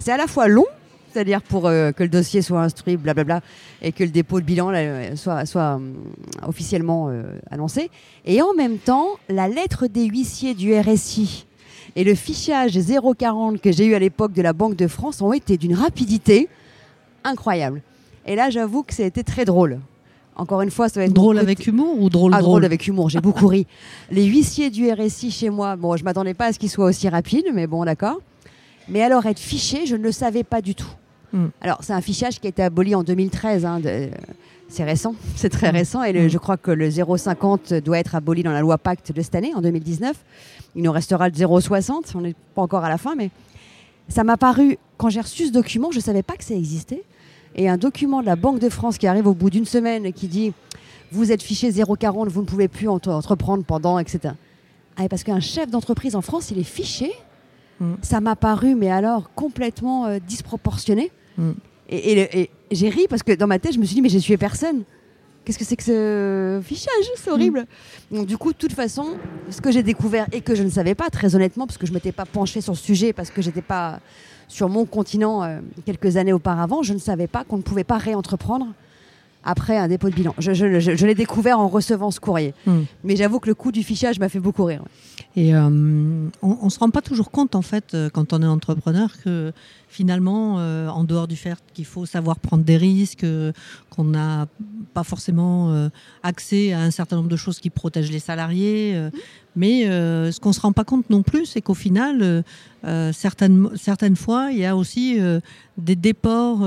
[0.00, 0.64] C'est à la fois long,
[1.12, 3.40] c'est-à-dire pour euh, que le dossier soit instruit, blablabla,
[3.82, 5.94] et que le dépôt de bilan là, euh, soit, soit hum,
[6.46, 7.90] officiellement euh, annoncé.
[8.24, 11.46] Et en même temps, la lettre des huissiers du RSI
[11.96, 12.78] et le fichage
[13.18, 16.48] 040 que j'ai eu à l'époque de la Banque de France ont été d'une rapidité
[17.24, 17.82] incroyable.
[18.26, 19.80] Et là, j'avoue que ça a été très drôle.
[20.36, 22.86] Encore une fois, ça va être Drôle avec humour ou drôle ah, drôle drôle avec
[22.86, 23.66] humour, j'ai beaucoup ri.
[24.10, 27.08] Les huissiers du RSI chez moi, bon, je m'attendais pas à ce qu'ils soient aussi
[27.08, 28.20] rapides, mais bon, d'accord.
[28.88, 30.90] Mais alors, être fiché, je ne le savais pas du tout.
[31.32, 31.46] Hmm.
[31.60, 33.64] Alors, c'est un fichage qui a été aboli en 2013.
[33.66, 34.08] hein, de-
[34.70, 35.76] c'est récent, c'est très Hmm.
[35.76, 36.02] récent.
[36.02, 36.28] Et le- Hmm.
[36.30, 39.52] je crois que le 0,50 doit être aboli dans la loi Pacte de cette année,
[39.54, 40.16] en 2019.
[40.74, 42.14] Il nous restera le 0,60.
[42.14, 43.30] On n'est pas encore à la fin, mais
[44.08, 47.02] ça m'a paru, quand j'ai reçu ce document, je ne savais pas que ça existait.
[47.56, 50.12] Et un document de la Banque de France qui arrive au bout d'une semaine et
[50.12, 50.52] qui dit
[51.10, 54.34] Vous êtes fiché 0,40, vous ne pouvez plus entre- entreprendre pendant, etc.
[54.96, 57.10] Ah, et parce qu'un chef d'entreprise en France, il est fiché.
[57.80, 57.94] Mm.
[58.02, 61.10] Ça m'a paru, mais alors complètement euh, disproportionné.
[61.36, 61.50] Mm.
[61.90, 64.02] Et, et le- et j'ai ri parce que dans ma tête, je me suis dit
[64.02, 64.82] Mais j'ai tué personne.
[65.44, 66.92] Qu'est-ce que c'est que ce fichage?
[67.16, 67.64] C'est horrible.
[68.10, 69.16] Donc, du coup, de toute façon,
[69.48, 71.92] ce que j'ai découvert et que je ne savais pas, très honnêtement, parce que je
[71.92, 74.00] ne m'étais pas penchée sur le sujet, parce que j'étais pas
[74.46, 77.96] sur mon continent euh, quelques années auparavant, je ne savais pas qu'on ne pouvait pas
[77.96, 78.66] réentreprendre
[79.44, 80.34] après un dépôt de bilan.
[80.38, 82.54] Je, je- je- je l'ai découvert en recevant ce courrier.
[82.66, 82.82] Hmm.
[83.04, 84.82] Mais j'avoue que le coup du fichage m'a fait beaucoup rire.
[85.36, 85.60] Et euh,
[86.42, 89.52] on ne se rend pas toujours compte, en fait, euh, quand on est entrepreneur, que
[89.88, 93.52] finalement, euh, en dehors du fait qu'il faut savoir prendre des risques, euh,
[93.90, 94.46] qu'on n'a
[94.94, 95.88] pas forcément
[96.22, 99.10] accès à un certain nombre de choses qui protègent les salariés, euh,
[99.56, 102.44] mais ce qu'on ne se rend pas compte non plus, c'est qu'au final,
[103.12, 105.18] certaines, certaines fois, il y a aussi
[105.76, 106.60] des déports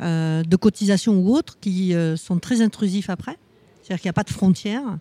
[0.00, 3.38] euh, de cotisations ou autres qui euh, sont très intrusifs après.
[3.82, 4.98] C'est-à-dire qu'il n'y a pas de frontières.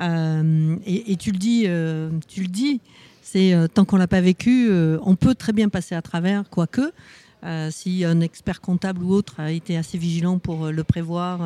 [0.00, 2.80] Euh, et, et tu le dis, euh, tu le dis,
[3.22, 6.48] c'est euh, tant qu'on l'a pas vécu, euh, on peut très bien passer à travers,
[6.50, 6.92] quoique.
[7.70, 11.40] si un expert comptable ou autre a été assez vigilant pour le prévoir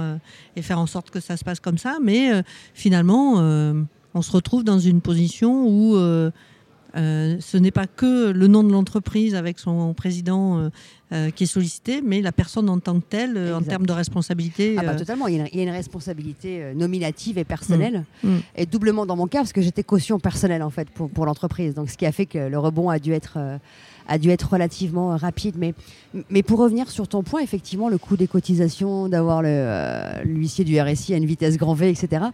[0.54, 2.30] et faire en sorte que ça se passe comme ça, mais
[2.72, 3.40] finalement,
[4.14, 5.96] on se retrouve dans une position où
[6.98, 10.68] ce n'est pas que le nom de l'entreprise avec son président euh,
[11.12, 13.92] euh, qui est sollicité, mais la personne en tant que telle, euh, en termes de
[13.92, 14.74] responsabilité.
[14.78, 17.38] Ah bah, euh, totalement, il y, a une, il y a une responsabilité euh, nominative
[17.38, 18.28] et personnelle, Mm.
[18.28, 18.40] Mm.
[18.56, 21.74] et doublement dans mon cas, parce que j'étais caution personnelle en fait pour, pour l'entreprise.
[21.74, 23.58] Donc ce qui a fait que le rebond a dû être, euh,
[24.06, 25.54] a dû être relativement euh, rapide.
[25.56, 25.72] Mais,
[26.30, 30.78] mais pour revenir sur ton point, effectivement, le coût des cotisations, d'avoir euh, l'huissier du
[30.80, 32.26] RSI à une vitesse grand V, etc.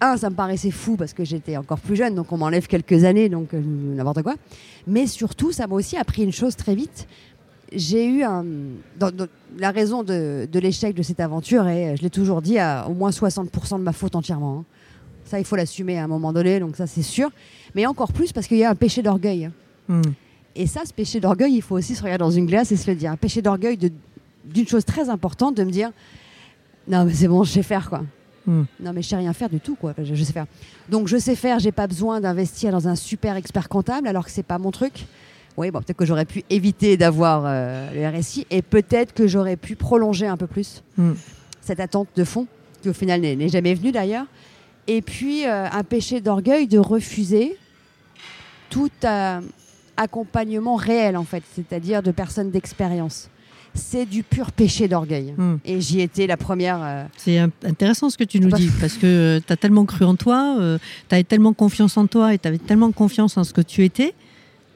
[0.00, 3.02] Un, ça me paraissait fou parce que j'étais encore plus jeune, donc on m'enlève quelques
[3.04, 4.34] années, donc euh, n'importe quoi.
[4.86, 7.08] Mais surtout, ça m'a aussi appris une chose très vite.
[7.72, 8.44] J'ai eu un.
[8.98, 9.26] dans- dans-
[9.58, 12.94] la raison de, de l'échec de cette aventure, et je l'ai toujours dit, à au
[12.94, 14.58] moins 60% de ma faute entièrement.
[14.60, 14.64] hein.
[15.24, 17.30] Ça, il faut l'assumer à un moment donné, donc ça, c'est sûr.
[17.74, 19.50] Mais encore plus parce qu'il y a un péché d'orgueil.
[19.88, 20.00] mm.
[20.56, 22.88] Et ça, ce péché d'orgueil, il faut aussi se regarder dans une glace et se
[22.90, 23.10] le dire.
[23.12, 23.76] Un péché d'orgueil
[24.44, 25.90] d'une chose très importante, de me dire
[26.88, 28.02] Non, mais c'est bon, je sais faire, quoi.
[28.48, 28.62] Mm.
[28.80, 29.94] Non, mais je sais rien faire du tout, quoi.
[30.02, 30.46] Je, je sais faire.
[30.88, 34.30] Donc, je sais faire, j'ai pas besoin d'investir dans un super expert comptable, alors que
[34.30, 35.04] c'est pas mon truc.
[35.58, 39.56] Oui, bon, peut-être que j'aurais pu éviter d'avoir euh, le RSI et peut-être que j'aurais
[39.56, 41.12] pu prolonger un peu plus Mm.
[41.60, 42.46] cette attente de fond,
[42.80, 44.26] qui au final n'est n'est jamais venue d'ailleurs.
[44.86, 47.56] Et puis, euh, un péché d'orgueil de refuser
[48.70, 49.40] tout euh,
[49.96, 53.28] accompagnement réel, en fait, c'est-à-dire de personnes d'expérience.
[53.74, 55.34] C'est du pur péché d'orgueil.
[55.36, 55.56] Hmm.
[55.64, 56.78] Et j'y étais la première.
[56.82, 60.14] euh, C'est intéressant ce que tu nous dis, parce que tu as tellement cru en
[60.16, 60.56] toi,
[61.08, 63.84] tu avais tellement confiance en toi et tu avais tellement confiance en ce que tu
[63.84, 64.14] étais,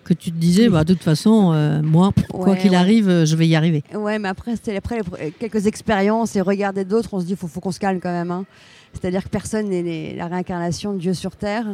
[0.04, 2.76] que tu te disais, bah, de toute façon, euh, moi, quoi qu'il ouais.
[2.76, 3.84] arrive, euh, je vais y arriver.
[3.94, 5.00] Ouais, mais après, c'était après
[5.38, 8.30] quelques expériences et regarder d'autres, on se dit faut, faut qu'on se calme quand même.
[8.30, 8.44] hein.
[8.94, 11.66] C'est-à-dire que personne n'est la réincarnation de Dieu sur terre.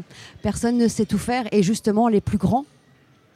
[0.42, 1.44] Personne ne sait tout faire.
[1.52, 2.64] Et justement, les plus grands,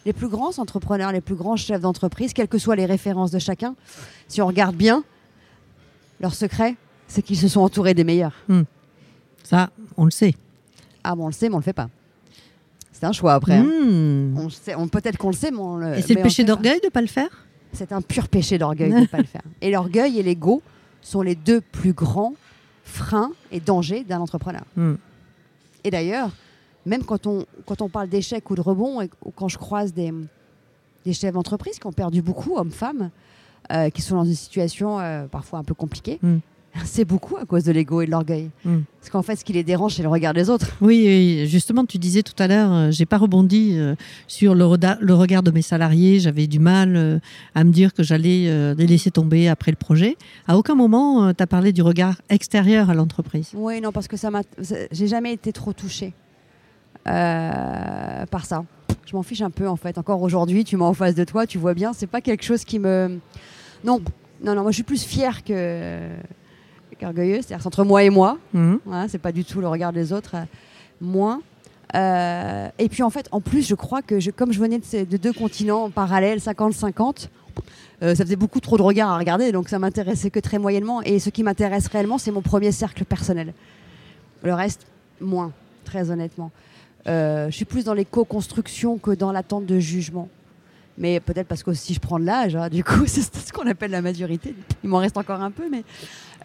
[0.05, 3.39] les plus grands entrepreneurs, les plus grands chefs d'entreprise, quelles que soient les références de
[3.39, 3.75] chacun,
[4.29, 5.05] si on regarde bien,
[6.21, 8.35] leur secret, c'est qu'ils se sont entourés des meilleurs.
[9.45, 10.35] Ça, on le sait.
[11.05, 11.89] Ah bon, on le sait, mais on le fait pas.
[12.93, 13.57] C'est un choix après.
[13.57, 13.65] hein.
[13.65, 14.39] Hmm.
[14.39, 15.95] On sait- on- Peut-être qu'on le sait, mais on le.
[15.99, 17.47] Et c'est le péché d'orgueil de ne pas le faire?
[17.73, 19.43] C'est un pur péché d'orgueil de ne pas le faire.
[19.61, 20.63] Et l'orgueil et l'ego
[21.01, 22.35] sont les deux plus grands
[22.85, 24.63] freins et dangers d'un entrepreneur.
[24.77, 24.95] Hmm.
[25.83, 26.31] Et d'ailleurs,
[26.87, 29.93] même quand on, quand on parle d'échec ou de rebond, et, ou quand je croise
[29.93, 30.13] des,
[31.05, 33.11] des chefs d'entreprise qui ont perdu beaucoup, hommes-femmes,
[33.73, 36.39] euh, qui sont dans une situation euh, parfois un peu compliquée, Hmm.
[36.87, 38.51] c'est beaucoup à cause de l'ego et de l'orgueil.
[38.65, 38.81] Hmm.
[38.99, 40.69] Parce qu'en fait, ce qui les dérange, c'est le regard des autres.
[40.81, 43.95] Oui, justement, tu disais tout à l'heure, euh, j'ai pas rebondi euh,
[44.27, 46.19] sur le, regard de mes salariés.
[46.19, 47.21] J'avais du mal
[47.55, 50.17] à me dire que j'allais les laisser tomber après le projet.
[50.47, 53.51] À aucun moment, tu as parlé du regard extérieur à l'entreprise.
[53.55, 54.43] Oui, non, parce que ça m'a.
[54.91, 56.15] J'ai jamais été trop touchée
[57.09, 58.65] euh, par ça.
[59.07, 59.99] Je m'en fiche un peu, en fait.
[59.99, 62.65] Encore aujourd'hui, tu m'as en face de toi, tu vois bien, c'est pas quelque chose
[62.65, 63.19] qui me.
[63.85, 64.01] Non,
[64.43, 66.09] non, non, moi je suis plus fière que
[66.99, 67.45] qu'orgueilleuse.
[67.47, 68.39] C'est-à-dire c'est entre moi et moi.
[68.85, 70.37] Voilà, c'est pas du tout le regard des autres.
[70.37, 70.45] euh,
[71.01, 71.41] moins.
[71.95, 74.85] Euh, et puis en fait, en plus, je crois que je, comme je venais de,
[74.85, 77.29] ces- de deux continents parallèles, 50-50,
[78.03, 81.03] euh, ça faisait beaucoup trop de regards à regarder, donc ça m'intéressait que très moyennement.
[81.03, 83.53] Et ce qui m'intéresse réellement, c'est mon premier cercle personnel.
[84.43, 84.87] Le reste,
[85.21, 85.53] moins,
[85.85, 86.51] très honnêtement.
[87.09, 90.29] Euh, je suis plus dans les co-constructions que dans l'attente de jugement.
[90.99, 93.67] Mais peut-être parce que si je prends de l'âge, hein, du coup, c'est ce qu'on
[93.67, 94.55] appelle la maturité.
[94.85, 95.85] Il m'en reste encore un peu, mais.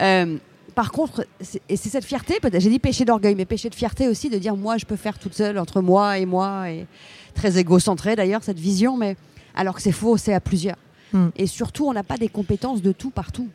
[0.02, 0.38] euh,
[0.76, 4.08] par contre, c'est- et c'est cette fierté, j'ai dit péché d'orgueil, mais péché de fierté
[4.08, 6.86] aussi, de dire moi je peux faire toute seule entre moi et moi, et
[7.34, 9.16] très égocentré d'ailleurs cette vision, mais
[9.56, 10.76] alors que c'est faux, c'est à plusieurs.
[11.14, 11.30] Hmm.
[11.36, 13.50] Et surtout, on n'a pas des compétences de tout partout.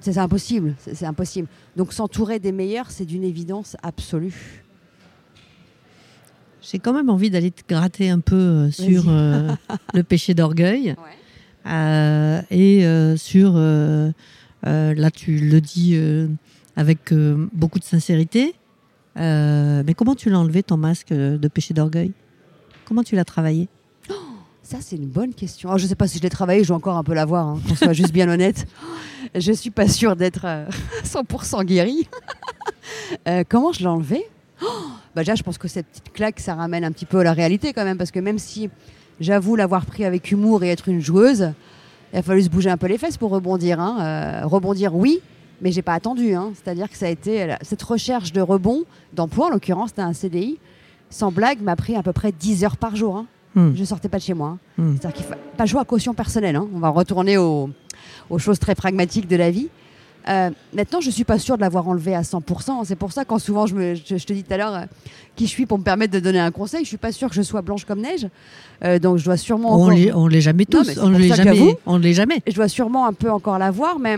[0.00, 1.48] C'est impossible, c'est impossible.
[1.76, 4.64] Donc s'entourer des meilleurs, c'est d'une évidence absolue.
[6.70, 9.48] J'ai quand même envie d'aller te gratter un peu euh, sur euh,
[9.94, 10.94] le péché d'orgueil.
[11.68, 16.00] Euh, et sur, là tu le dis
[16.76, 17.12] avec
[17.52, 18.54] beaucoup de sincérité,
[19.16, 22.12] mais comment tu l'as enlevé ton masque de péché d'orgueil?
[22.84, 23.68] Comment tu l'as travaillé?
[24.62, 25.70] Ça, c'est une bonne question.
[25.70, 27.48] Alors, je ne sais pas si je l'ai travaillé, je dois encore un peu l'avoir,
[27.48, 28.66] hein, qu'on soit juste bien honnête.
[29.34, 30.68] Je ne suis pas sûre d'être euh,
[31.04, 32.08] 100% guérie.
[33.48, 34.24] Comment je l'ai enlevé?
[34.62, 34.66] Oh
[35.14, 37.32] bah Déjà, je pense que cette petite claque, ça ramène un petit peu à la
[37.32, 38.70] réalité quand même, parce que même si
[39.20, 41.52] j'avoue l'avoir pris avec humour et être une joueuse,
[42.12, 43.80] il a fallu se bouger un peu les fesses pour rebondir.
[43.80, 43.96] hein.
[44.00, 45.20] Euh, rebondir, oui,
[45.60, 46.34] mais j'ai pas attendu.
[46.34, 46.52] hein.
[46.54, 50.58] C'est-à-dire que ça a été cette recherche de rebond, d'emploi en l'occurrence, c'était un CDI,
[51.10, 53.16] sans blague, m'a pris à peu près 10 heures par jour.
[53.16, 53.26] hein.
[53.54, 54.58] Hmm, Je sortais pas de chez moi.
[54.78, 54.82] hein.
[54.82, 54.96] hmm.
[55.00, 56.58] C'est-à-dire qu'il faut pas jouer à caution personnelle.
[56.58, 57.70] On va retourner aux,
[58.28, 59.68] aux choses très pragmatiques de la vie.
[60.28, 62.84] Euh, maintenant, je suis pas sûre de l'avoir enlevé à 100%.
[62.84, 64.80] C'est pour ça quand souvent je, me, je, je te dis tout à l'heure euh,
[65.36, 67.34] qui je suis pour me permettre de donner un conseil, je suis pas sûre que
[67.34, 68.26] je sois blanche comme neige.
[68.84, 72.42] Euh, donc je dois sûrement On encore- l'est jamais tous, on l'est on l'est jamais.
[72.46, 74.16] je dois sûrement un peu encore l'avoir, mais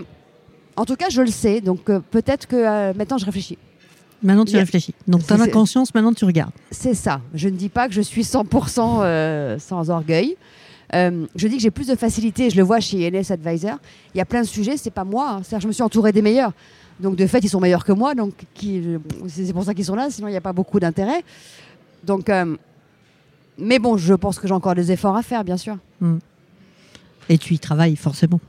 [0.77, 1.61] en tout cas, je le sais.
[1.61, 3.59] Donc peut-être que maintenant je réfléchis.
[4.23, 4.95] Maintenant tu réfléchis.
[5.07, 6.53] Donc tu as conscience, maintenant tu regardes.
[6.71, 7.21] C'est ça.
[7.35, 10.37] Je ne dis pas que je suis 100% euh, sans orgueil.
[10.95, 12.51] Euh, je dis que j'ai plus de facilité.
[12.51, 13.77] Je le vois chez NS Advisor.
[14.15, 15.31] Il y a plein de sujets, c'est pas moi.
[15.31, 15.41] hein.
[15.43, 16.53] C'est-à-dire, je me suis entourée des meilleurs.
[17.01, 18.15] Donc de fait, ils sont meilleurs que moi.
[18.15, 18.83] Donc qui-
[19.29, 20.09] c'est pour ça qu'ils sont là.
[20.11, 21.23] Sinon, il n'y a pas beaucoup d'intérêt.
[22.05, 22.57] Donc, euh,
[23.59, 25.77] mais bon, je pense que j'ai encore des efforts à faire, bien sûr.
[27.29, 28.41] Et tu y travailles forcément.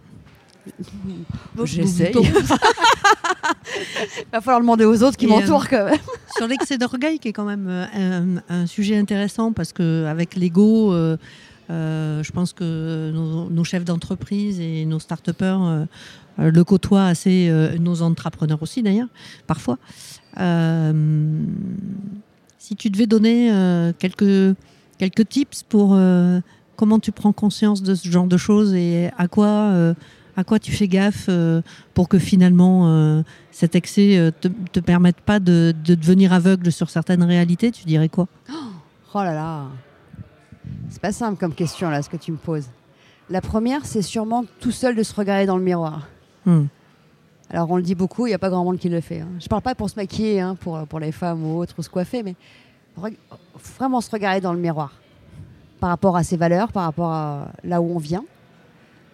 [1.65, 2.13] J'essaye.
[2.15, 2.31] Il
[4.31, 5.97] va falloir demander aux autres qui m'entourent quand même.
[6.37, 10.93] Sur l'excès d'orgueil, qui est quand même euh, un, un sujet intéressant, parce qu'avec l'ego,
[10.93, 11.17] euh,
[11.69, 15.85] euh, je pense que nos, chefs d'entreprise et nos start-upers euh,
[16.37, 19.09] le côtoient assez, euh, nos entrepreneurs aussi d'ailleurs,
[19.45, 19.77] parfois.
[22.57, 23.51] Si tu devais donner
[23.99, 24.55] quelques,
[24.97, 25.99] quelques tips pour
[26.75, 29.73] comment tu prends conscience de ce genre de choses et à quoi,
[30.37, 31.29] à quoi tu fais gaffe
[31.93, 37.23] pour que finalement cet excès te, te permette pas de, de devenir aveugle sur certaines
[37.23, 38.27] réalités, tu dirais quoi?
[39.13, 39.65] Oh là là.
[40.89, 42.67] C'est pas simple comme question là, ce que tu me poses.
[43.29, 46.07] La première, c'est sûrement tout seul de se regarder dans le miroir.
[46.45, 46.65] Hmm.
[47.51, 49.21] Alors on le dit beaucoup, il n'y a pas grand monde qui le fait.
[49.21, 49.27] hein.
[49.39, 51.89] Je parle pas pour se maquiller, hein, pour, pour les femmes ou autres, ou se
[51.89, 52.35] coiffer, mais
[53.77, 54.93] vraiment se regarder dans le miroir.
[55.79, 58.25] Par rapport à ses valeurs, par rapport à là où on vient.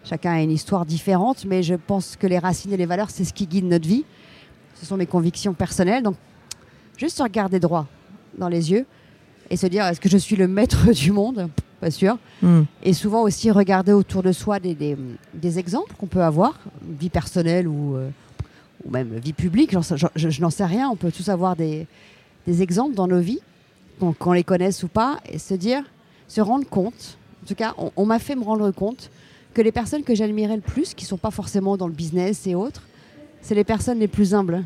[0.03, 3.23] Chacun a une histoire différente, mais je pense que les racines et les valeurs, c'est
[3.23, 4.05] ce qui guide notre vie.
[4.75, 6.03] Ce sont mes convictions personnelles.
[6.03, 6.15] Donc,
[6.97, 7.87] juste se regarder droit
[8.37, 8.85] dans les yeux
[9.49, 11.49] et se dire est-ce que je suis le maître du monde?
[11.79, 12.17] Pas sûr.
[12.41, 12.63] Hmm.
[12.83, 14.97] Et souvent aussi regarder autour de soi des, des-
[15.33, 16.59] des exemples qu'on peut avoir,
[16.99, 18.09] vie personnelle ou, euh,
[18.85, 19.71] ou même vie publique,
[20.15, 20.89] je, n'en sais rien.
[20.89, 21.85] On peut tous avoir des,
[22.47, 23.39] des exemples dans nos vies,
[23.99, 25.83] qu'on qu'on les connaisse ou pas, et se dire,
[26.27, 29.11] se rendre compte, en tout cas, on, on m'a fait me rendre compte
[29.53, 32.55] que les personnes que j'admirais le plus, qui sont pas forcément dans le business et
[32.55, 32.83] autres,
[33.41, 34.63] c'est les personnes les plus humbles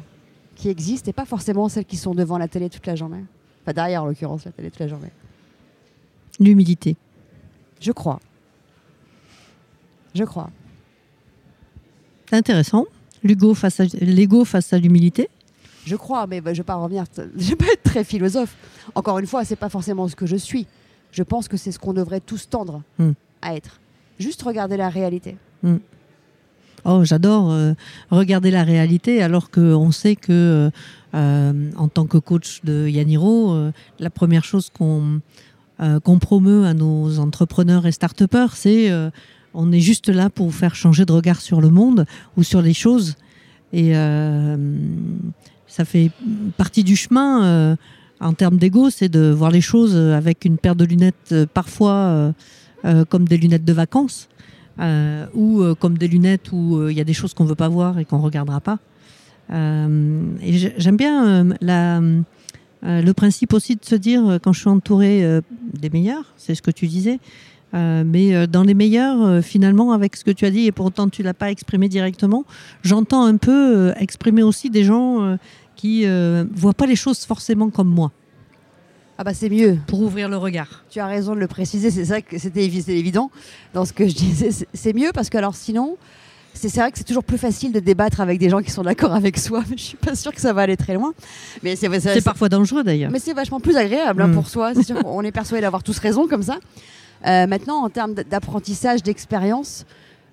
[0.55, 3.23] qui existent et pas forcément celles qui sont devant la télé toute la journée.
[3.63, 5.11] Enfin, derrière, en l'occurrence, la télé toute la journée.
[6.39, 6.95] L'humilité.
[7.81, 8.19] Je crois.
[10.15, 10.49] Je crois.
[12.31, 12.85] Intéressant.
[13.23, 13.79] L'ego face
[14.73, 15.29] à l'humilité.
[15.85, 17.03] Je crois, mais bah, je ne vais pas revenir.
[17.37, 18.55] Je vais pas être très philosophe.
[18.95, 20.67] Encore une fois, c'est pas forcément ce que je suis.
[21.11, 23.11] Je pense que c'est ce qu'on devrait tous tendre Hmm.
[23.41, 23.79] à être.
[24.19, 25.37] Juste regarder la réalité.
[26.85, 27.73] Oh, j'adore euh,
[28.11, 30.71] regarder la réalité alors qu'on sait que,
[31.15, 35.21] euh, en tant que coach de Yaniro, euh, la première chose qu'on
[35.81, 38.21] euh, promeut à nos entrepreneurs et start
[38.53, 39.09] c'est euh,
[39.53, 42.05] on est juste là pour vous faire changer de regard sur le monde
[42.37, 43.15] ou sur les choses.
[43.73, 43.93] Et
[45.67, 46.11] ça fait
[46.57, 47.77] partie du chemin
[48.19, 52.33] en termes d'ego, c'est de voir les choses avec une paire de lunettes parfois
[53.09, 54.27] comme des lunettes de vacances
[55.35, 58.05] ou comme des lunettes où il y a des choses qu'on veut pas voir et
[58.05, 58.79] qu'on regardera pas.
[59.51, 64.59] Euh, et j'aime bien euh, la, euh, le principe aussi de se dire quand je
[64.59, 65.41] suis entouré euh,
[65.73, 67.19] des meilleurs, c'est ce que tu disais,
[67.73, 70.71] euh, mais euh, dans les meilleurs, euh, finalement, avec ce que tu as dit, et
[70.71, 72.45] pourtant tu l'as pas exprimé directement,
[72.83, 75.37] j'entends un peu exprimer aussi des gens
[75.75, 78.11] qui euh, voient pas les choses forcément comme moi,
[79.17, 79.77] Ah bah c'est mieux.
[79.87, 80.83] pour ouvrir le regard.
[80.89, 81.89] Tu as raison de le préciser.
[81.91, 83.31] C'est ça que c'était évident
[83.73, 84.51] dans ce que je disais.
[84.51, 85.97] C'est- C'est mieux parce que alors sinon,
[86.67, 89.13] c'est vrai que c'est toujours plus facile de débattre avec des gens qui sont d'accord
[89.13, 89.63] avec soi.
[89.69, 91.13] Mais je suis pas sûre que ça va aller très loin.
[91.63, 93.11] Mais c'est parfois dangereux d'ailleurs.
[93.11, 94.33] Mais c'est vachement plus agréable hein, Mm.
[94.33, 94.73] pour soi.
[94.73, 96.57] C'est sûr qu'on est persuadé d'avoir tous raison comme ça.
[97.25, 99.85] Euh, maintenant, en termes d'apprentissage, d'expérience,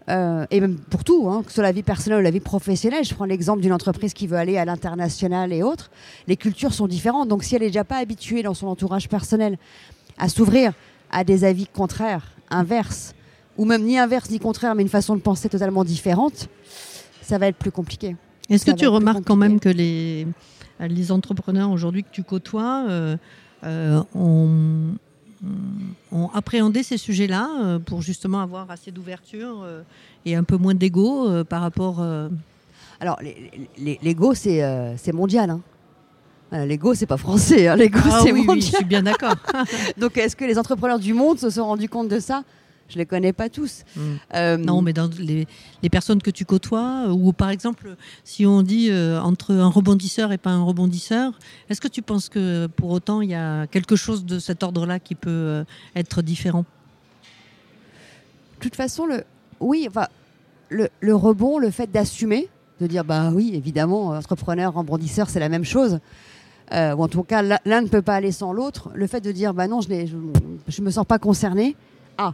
[0.09, 2.39] euh, et même pour tout, hein, que ce soit la vie personnelle ou la vie
[2.41, 5.91] professionnelle, je prends l'exemple d'une entreprise qui veut aller à l'international et autres,
[6.29, 7.29] les cultures sont différentes.
[7.29, 9.59] Donc si elle n'est déjà pas habituée dans son entourage personnel
[10.17, 10.73] à s'ouvrir
[11.11, 13.16] à des avis contraires, inverses,
[13.59, 16.49] ou même ni inverse ni contraire, mais une façon de penser totalement différente,
[17.23, 18.17] ça va être plus compliqué.
[18.49, 20.27] Est-ce que tu remarques quand même que les,
[20.81, 23.17] les entrepreneurs aujourd'hui que tu côtoies euh,
[23.65, 24.95] euh, ont,
[26.13, 29.67] ont appréhendé ces sujets-là euh, pour justement avoir assez d'ouverture
[30.25, 32.05] et un peu moins d'ego par rapport.
[33.01, 33.19] Alors,
[33.79, 35.51] l'ego, c'est mondial.
[35.51, 35.61] Hein.
[36.65, 37.67] L'ego, c'est pas français.
[37.67, 37.75] hein.
[37.77, 38.71] L'ego, Ah c'est oui, oui, mondial.
[38.71, 39.35] je suis bien d'accord.
[39.99, 42.45] Donc, est-ce que les entrepreneurs du monde se sont rendus compte de ça?
[42.89, 43.83] Je les connais pas tous.
[43.97, 44.01] Mm.
[44.35, 45.47] Euh, Non, mais dans les,
[45.83, 49.69] les personnes que tu côtoies, euh, ou par exemple, si on dit euh, entre un
[49.69, 51.33] rebondisseur et pas un rebondisseur,
[51.69, 55.01] est-ce que tu penses que pour autant il y a quelque chose de cet ordre-là
[55.01, 55.65] qui peut euh,
[55.97, 56.65] être différent?
[58.59, 59.25] De toute façon, le,
[59.61, 60.07] oui, enfin,
[60.69, 62.49] le, le rebond, le fait d'assumer,
[62.81, 65.99] de dire, bah oui, évidemment, entrepreneur, rebondisseur, c'est la même chose.
[66.73, 68.91] Euh, ou en tout cas, l'un l'un ne peut pas aller sans l'autre.
[68.95, 70.17] Le fait de dire, bah non, je ne je,
[70.69, 71.77] je me sens pas concerné.
[72.19, 72.33] Ah,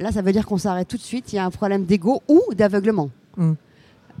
[0.00, 1.32] là, ça veut dire qu'on s'arrête tout de suite.
[1.32, 3.10] Il y a un problème d'ego ou d'aveuglement.
[3.36, 3.52] Mm.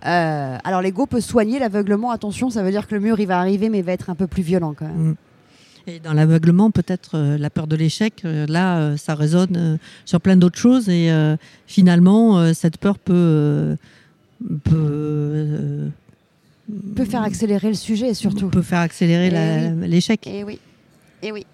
[0.06, 2.10] Euh, alors, l'ego peut soigner l'aveuglement.
[2.10, 4.14] Attention, ça veut dire que le mur, il va arriver, mais il va être un
[4.14, 5.10] peu plus violent quand même.
[5.10, 5.16] Mm.
[5.86, 9.76] Et dans l'aveuglement, peut-être euh, la peur de l'échec, euh, là, euh, ça résonne euh,
[10.04, 10.88] sur plein d'autres choses.
[10.88, 13.76] Et euh, finalement, euh, cette peur peut, euh,
[14.64, 15.88] peut, euh,
[16.94, 18.48] Peut faire accélérer le sujet, surtout.
[18.48, 20.24] peut faire accélérer Eh l'échec.
[20.26, 20.60] Et oui,
[21.22, 21.44] et oui.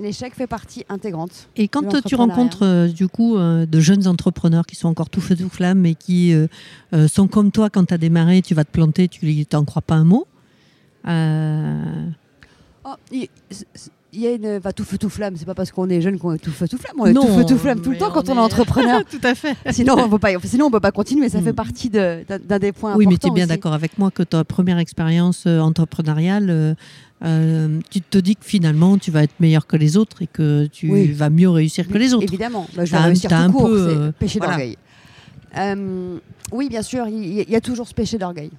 [0.00, 1.48] L'échec fait partie intégrante.
[1.56, 5.20] Et quand tu rencontres euh, du coup euh, de jeunes entrepreneurs qui sont encore tout
[5.20, 6.46] feu tout flamme et qui euh,
[7.08, 9.96] sont comme toi quand tu as démarré, tu vas te planter, tu n'en crois pas
[9.96, 10.26] un mot.
[12.84, 12.94] Oh,
[14.12, 14.46] il y a une.
[14.58, 15.34] Enfin, tout feu, tout flamme.
[15.36, 16.96] C'est pas parce qu'on est jeune qu'on est tout feu, tout flamme.
[16.98, 19.02] On est Non, tout feu, tout flamme tout le temps quand on on est entrepreneur.
[19.10, 19.54] tout à fait.
[19.70, 21.28] sinon, on peut pas, sinon, on peut pas continuer.
[21.28, 21.44] Ça Mm.
[21.44, 23.34] fait partie de- d'un des points Oui, mais tu importants.
[23.34, 26.74] es bien d'accord avec moi que ta première expérience euh, entrepreneuriale, euh,
[27.24, 30.66] euh, tu te dis que finalement tu vas être meilleur que les autres et que
[30.66, 31.12] tu Oui.
[31.12, 32.22] vas mieux réussir que les autres.
[32.24, 32.66] Évidemment.
[32.76, 33.66] Bah, je vais un- réussir tout un court.
[33.68, 34.54] peu, euh, péché voilà.
[34.54, 34.76] d'orgueil.
[35.56, 36.18] Euh,
[36.52, 38.50] oui, bien sûr, il y, il y a toujours ce péché d'orgueil.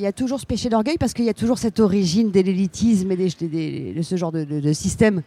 [0.00, 2.40] Il y a toujours ce péché d'orgueil parce qu'il y a toujours cette origine de
[2.40, 5.20] l'élitisme et de ce genre de, système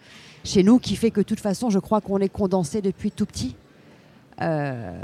[0.44, 3.28] chez nous qui fait que de toute façon, je crois qu'on est condensé depuis tout
[3.28, 3.56] petit.
[4.42, 5.00] Euh,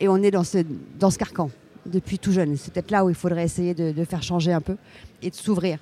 [0.00, 0.58] et on est dans ce,
[1.00, 1.48] dans ce carcan
[1.86, 2.58] depuis tout jeune.
[2.58, 4.76] C'est peut-être là où il faudrait essayer de, faire changer un peu
[5.22, 5.78] et de s'ouvrir.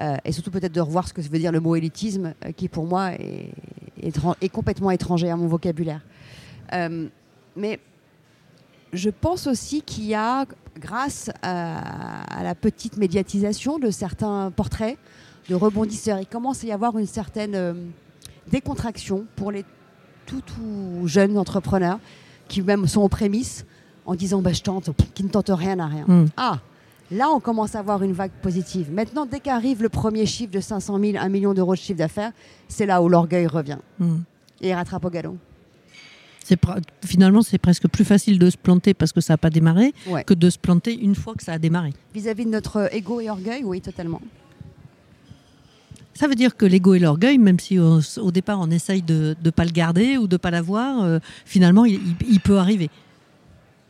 [0.00, 2.66] Euh, et surtout peut-être de revoir ce que veut dire le mot élitisme, euh, qui
[2.66, 6.00] pour moi est, complètement étranger à mon vocabulaire.
[7.54, 7.78] Mais
[8.92, 10.46] je pense aussi qu'il y a,
[10.78, 14.98] grâce à, à la petite médiatisation de certains portraits
[15.48, 17.74] de rebondisseurs, il commence à y avoir une certaine euh,
[18.50, 19.64] décontraction pour les
[20.26, 21.98] tout, tout jeunes entrepreneurs
[22.48, 23.64] qui même sont aux prémices
[24.06, 26.04] en disant bah, je tente, qui ne tentent rien à rien.
[26.06, 26.26] Mm.
[26.36, 26.58] Ah,
[27.10, 28.92] là on commence à avoir une vague positive.
[28.92, 32.32] Maintenant, dès qu'arrive le premier chiffre de 500 000, 1 million d'euros de chiffre d'affaires,
[32.68, 34.18] c'est là où l'orgueil revient Mm.
[34.60, 35.36] et il rattrape au galop.
[37.04, 40.24] Finalement, c'est presque plus facile de se planter parce que ça n'a pas démarré Ouais.
[40.24, 41.92] que de se planter une fois que ça a démarré.
[42.14, 44.20] Vis-à-vis de notre ego et orgueil, oui, totalement.
[46.14, 49.36] Ça veut dire que l'ego et l'orgueil, même si au, au départ on essaye de
[49.42, 52.58] ne pas le garder ou de ne pas l'avoir, euh, finalement il, il- il peut
[52.58, 52.90] arriver.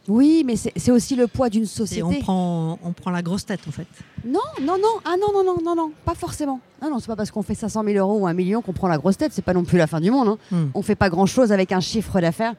[0.08, 2.02] Oui, mais c'est aussi le poids d'une Et société.
[2.02, 3.86] on prend, on prend la grosse tête en fait.
[4.24, 6.60] Non, non, non, ah non, non, non, non, non, pas forcément.
[6.82, 8.88] Non, non, c'est pas parce qu'on fait 500 000 euros ou un million qu'on prend
[8.88, 10.28] la grosse tête, c'est pas non plus la fin du monde.
[10.28, 10.38] Hein.
[10.50, 10.70] Hmm.
[10.74, 12.54] On fait pas grand chose avec un chiffre d'affaires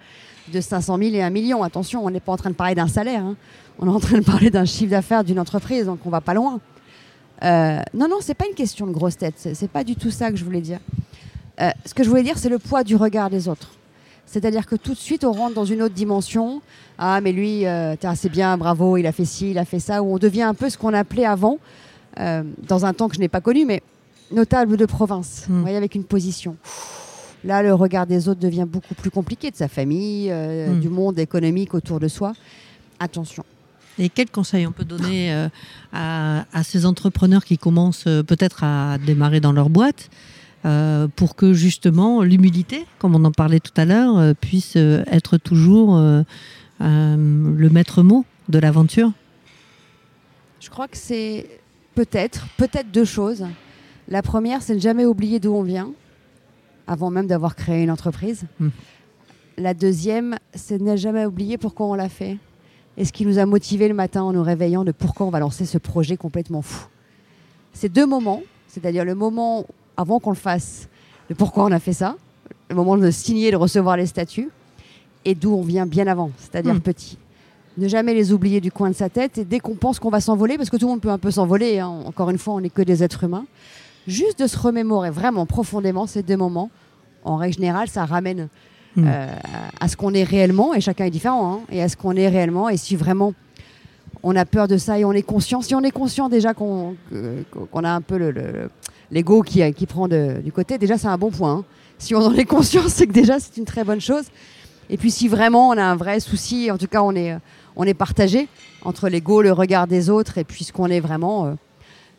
[0.54, 1.64] de 500 000 et un million.
[1.64, 3.36] Attention, on n'est pas en train de parler d'un salaire, hein.
[3.80, 6.34] on est en train de parler d'un chiffre d'affaires d'une entreprise, donc on va pas
[6.34, 6.60] loin.
[7.44, 10.12] Euh, non, non, c'est pas une question de grosse tête, c'est c'est pas du tout
[10.12, 10.80] ça que je voulais dire.
[11.60, 13.72] Euh, ce que je voulais dire, c'est le poids du regard des autres.
[14.32, 16.62] C'est-à-dire que tout de suite, on rentre dans une autre dimension.
[16.98, 20.02] Ah, mais lui, euh, assez bien, bravo, il a fait ci, il a fait ça.
[20.02, 21.58] Où on devient un peu ce qu'on appelait avant,
[22.18, 23.84] euh, dans un temps que je n'ai pas connu, mais
[24.32, 25.46] notable de province.
[25.50, 25.54] Mm.
[25.54, 26.56] Vous voyez, avec une position.
[27.44, 30.80] Là, le regard des autres devient beaucoup plus compliqué, de sa famille, euh, Mm.
[30.80, 32.32] du monde économique autour de soi.
[33.02, 33.44] Attention.
[34.00, 35.34] Et quels conseils on peut donner
[35.92, 40.10] à, à ces entrepreneurs qui commencent peut-être à démarrer dans leur boîte
[40.64, 45.04] euh, pour que justement l'humilité, comme on en parlait tout à l'heure, euh, puisse euh,
[45.08, 45.98] être toujours
[46.80, 49.12] le maître mot de l'aventure
[50.60, 51.48] Je crois que c'est
[51.96, 53.46] peut-être, peut-être deux choses.
[54.08, 55.92] La première, c'est ne jamais oublier d'où on vient,
[56.88, 58.46] avant même d'avoir créé une entreprise.
[58.60, 58.70] Mm.
[59.58, 62.38] La deuxième, c'est ne jamais oublier pourquoi on l'a fait.
[62.98, 65.40] Et ce qui nous a motivés le matin en nous réveillant de pourquoi on va
[65.40, 66.88] lancer ce projet complètement fou.
[67.74, 69.66] Ces deux moments, c'est-à-dire le moment
[69.98, 70.88] avant qu'on le fasse,
[71.30, 72.16] de pourquoi on a fait ça,
[72.70, 74.50] le moment de signer, de recevoir les statuts,
[75.26, 76.80] et d'où on vient bien avant, c'est-à dire Mm.
[76.82, 77.18] petit
[77.78, 80.20] ne jamais les oublier du coin de sa tête et dès qu'on pense qu'on va
[80.20, 82.60] s'envoler, parce que tout le monde peut un peu s'envoler, hein, encore une fois, on
[82.60, 83.46] n'est que des êtres humains,
[84.08, 86.70] juste de se remémorer vraiment profondément ces deux moments,
[87.24, 88.50] en règle générale, ça ramène
[88.98, 89.04] Mm.
[89.08, 89.28] euh,
[89.80, 92.28] à ce qu'on est réellement, et chacun est différent, hein, et à ce qu'on est
[92.28, 93.34] réellement, et si vraiment
[94.22, 96.96] on a peur de ça et on est conscient, si on est conscient déjà qu'on
[97.84, 98.70] a un peu le- le-
[99.12, 101.54] l'ego qui, qui prend de- du côté, déjà c'est un bon point.
[101.54, 101.64] hein.
[101.98, 104.26] Si on en est conscient, c'est que déjà c'est une très bonne chose.
[104.90, 107.38] Et puis si vraiment on a un vrai souci, en tout cas on est, euh,
[107.76, 108.48] on est partagé
[108.84, 111.46] entre l'ego, le regard des autres et puis ce qu'on est vraiment.
[111.48, 111.54] euh,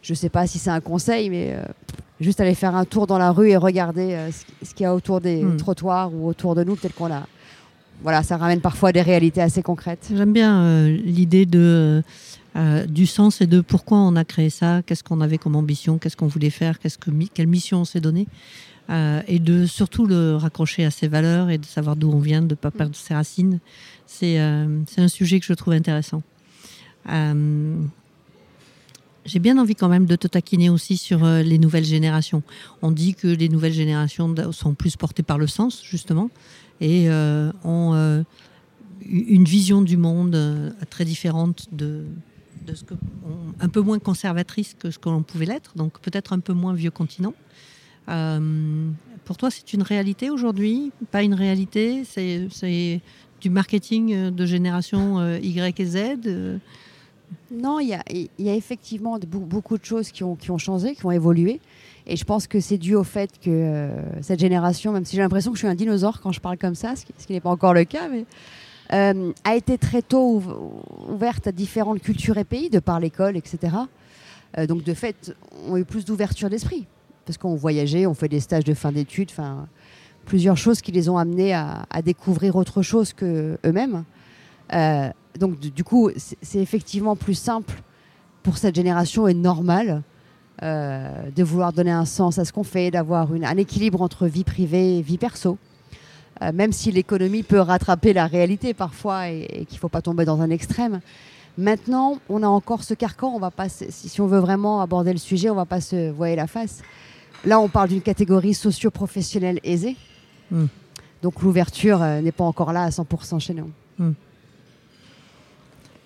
[0.03, 1.63] je ne sais pas si c'est un conseil, mais euh,
[2.21, 4.31] juste aller faire un tour dans la rue et regarder euh,
[4.65, 5.57] ce, qu'il y a autour des Mm.
[5.59, 7.25] trottoirs ou autour de nous, peut-être qu'on a.
[8.03, 10.09] Voilà, ça ramène parfois des réalités assez concrètes.
[10.13, 12.03] J'aime bien euh, l'idée de
[12.55, 15.97] euh, du sens et de pourquoi on a créé ça, qu'est-ce qu'on avait comme ambition,
[15.97, 18.29] qu'est-ce qu'on voulait faire, qu'est-ce que quelle mission on s'est donnée,
[18.91, 22.43] euh, et de surtout le raccrocher à ses valeurs et de savoir d'où on vient,
[22.43, 23.59] de ne pas perdre ses racines.
[24.05, 26.23] C'est euh, c'est un sujet que je trouve intéressant.
[29.25, 32.43] J'ai bien envie quand même de te taquiner aussi sur les nouvelles générations.
[32.83, 36.29] On dit que les nouvelles générations sont plus portées par le sens, justement,
[36.81, 37.09] et
[37.65, 38.25] ont
[39.07, 42.05] une vision du monde très différente de,
[43.61, 46.75] un peu moins conservatrice que ce que l'on pouvait l'être, donc peut-être un peu moins
[46.75, 47.35] vieux continent.
[48.09, 48.91] Euh,
[49.25, 50.93] pour toi, c'est une réalité aujourd'hui?
[51.11, 53.01] Pas une réalité C'est
[53.41, 55.99] du marketing euh, de génération euh, Y et Z
[57.51, 61.61] Non, il y a, effectivement beaucoup de choses qui ont, changé, qui ont évolué.
[62.07, 63.91] Et je pense que c'est dû au fait que
[64.23, 66.75] cette génération, même si j'ai l'impression que je suis un dinosaure quand je parle comme
[66.75, 68.25] ça, ce qui, qui n'est pas encore le cas, mais
[68.93, 73.37] euh, a été très tôt ouv- ouverte à différentes cultures et pays, de par l'école,
[73.37, 73.75] etc.
[74.59, 75.35] Euh, donc de fait,
[75.67, 76.87] on a eu plus d'ouverture d'esprit.
[77.25, 79.67] Parce qu'on voyageait, on fait des stages de fin d'études, enfin,
[80.27, 84.05] plusieurs choses qui les ont amenés à, découvrir autre chose que eux-mêmes.
[84.73, 87.81] Euh, donc du, coup, c'est effectivement plus simple
[88.43, 90.03] pour cette génération et normal
[90.61, 94.99] de vouloir donner un sens à ce qu'on fait, d'avoir un équilibre entre vie privée
[94.99, 95.59] et vie perso.
[96.43, 100.03] Euh, même si l'économie peut rattraper la réalité parfois et, et qu'il ne faut pas
[100.03, 101.01] tomber dans un extrême.
[101.59, 103.33] Maintenant, on a encore ce carcan.
[103.35, 105.81] On va pas, si, si on veut vraiment aborder le sujet, on ne va pas
[105.81, 106.83] se voiler la face.
[107.45, 109.97] Là, on parle d'une catégorie socio-professionnelle aisée.
[110.51, 110.67] Mm.
[111.23, 113.71] Donc l'ouverture euh, n'est pas encore là à 100% chez nous.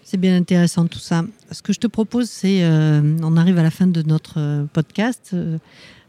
[0.02, 1.24] C'est bien intéressant tout ça.
[1.50, 4.64] Ce que je te propose, c'est, euh, on arrive à la fin de notre euh,
[4.72, 5.34] podcast.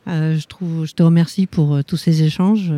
[0.08, 2.72] Euh, je trouve, je te remercie pour euh, tous ces échanges.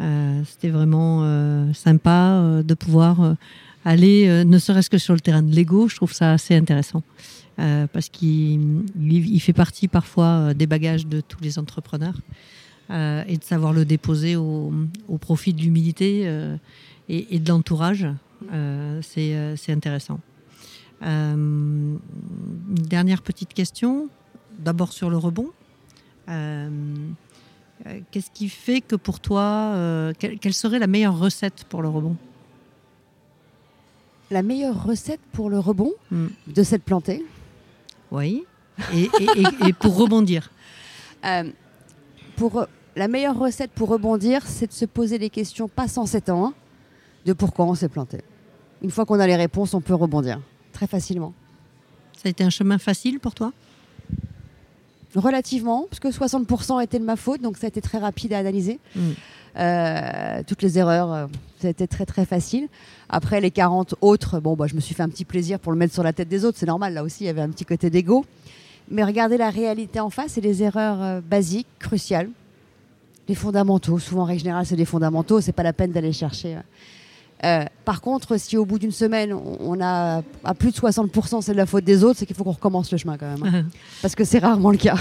[0.00, 3.36] Euh, C'était vraiment euh, sympa euh, de pouvoir
[3.84, 7.02] aller, ne serait-ce que sur le terrain de l'ego, je trouve ça assez intéressant.
[7.56, 12.18] parce qu'il il fait partie parfois des bagages de tous les entrepreneurs.
[12.90, 14.72] et de savoir le déposer au,
[15.20, 16.28] profit de l'humilité
[17.08, 18.08] et, de l'entourage,
[19.02, 20.18] c'est intéressant.
[21.00, 22.00] une
[22.68, 24.08] dernière petite question,
[24.58, 25.50] d'abord sur le rebond.
[27.84, 31.88] Euh, qu'est-ce qui fait que pour toi, euh, quelle, serait la meilleure recette pour le
[31.88, 32.16] rebond?
[34.30, 36.28] La meilleure recette pour le rebond hmm.
[36.46, 37.24] De cette plantée?
[38.10, 38.44] Oui.
[38.94, 40.50] Et, pour rebondir?
[41.24, 41.50] Euh,
[42.36, 42.66] pour,
[42.96, 46.54] La meilleure recette pour rebondir, c'est de se poser les questions, pas sans ans, ans,
[47.24, 48.20] de pourquoi on s'est planté.
[48.82, 50.40] Une fois qu'on a les réponses, on peut rebondir
[50.72, 51.32] très facilement.
[52.16, 53.52] Ça a été un chemin facile pour toi?
[55.16, 58.38] Relativement, parce que 60% étaient de ma faute, donc ça a été très rapide à
[58.38, 58.78] analyser.
[58.94, 59.00] Mm.
[59.58, 61.26] Euh, toutes les erreurs, euh,
[61.60, 62.68] ça a été très très facile.
[63.08, 65.78] Après les 40 autres, bon, bah, je me suis fait un petit plaisir pour le
[65.78, 67.64] mettre sur la tête des autres, c'est normal, là aussi il y avait un petit
[67.64, 68.24] côté d'ego.
[68.90, 72.28] Mais regardez la réalité en face et les erreurs euh, basiques, cruciales.
[73.28, 76.58] Les fondamentaux, souvent en règle générale c'est des fondamentaux, c'est pas la peine d'aller chercher.
[77.40, 81.56] Par contre, si au bout d'une semaine, on a à plus de 60% c'est de
[81.56, 83.54] la faute des autres, c'est qu'il faut qu'on recommence le chemin quand même.
[83.54, 83.64] Hein.
[84.02, 84.96] Parce que c'est rarement le cas.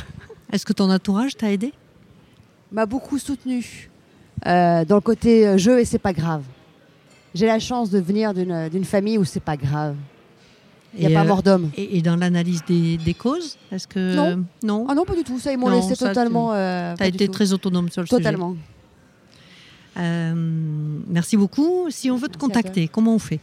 [0.51, 1.73] Est-ce que ton entourage t'a aidé?
[2.71, 3.89] M'a beaucoup soutenu
[4.45, 6.43] euh, dans le côté euh, jeu et c'est pas grave.
[7.33, 9.95] J'ai la chance de venir d'une famille où c'est pas grave.
[10.97, 11.69] Il n'y a pas euh, mort d'homme.
[11.75, 14.45] Et, dans l'analyse des, causes Est-ce que non.
[14.63, 15.39] non Ah non, pas du tout.
[15.39, 16.51] Ça, ils m'ont laissé totalement.
[16.51, 18.51] Tu as été très autonome sur le totalement.
[18.51, 18.61] sujet.
[19.95, 21.89] Merci beaucoup.
[21.89, 23.39] Si on veut te contacter, comment on fait?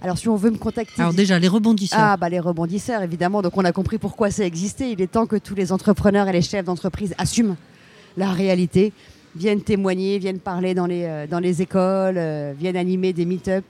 [0.00, 1.00] Alors, si on veut me contacter.
[1.00, 1.98] Alors, déjà, les rebondisseurs.
[2.00, 3.42] Ah, bah, les rebondisseurs, évidemment.
[3.42, 4.92] Donc, on a compris pourquoi ça existait.
[4.92, 7.56] Il est temps que tous les entrepreneurs et les chefs d'entreprise assument
[8.16, 8.92] la réalité,
[9.34, 13.64] viennent témoigner, viennent parler dans les, euh, dans les écoles, euh, viennent animer des meet-up.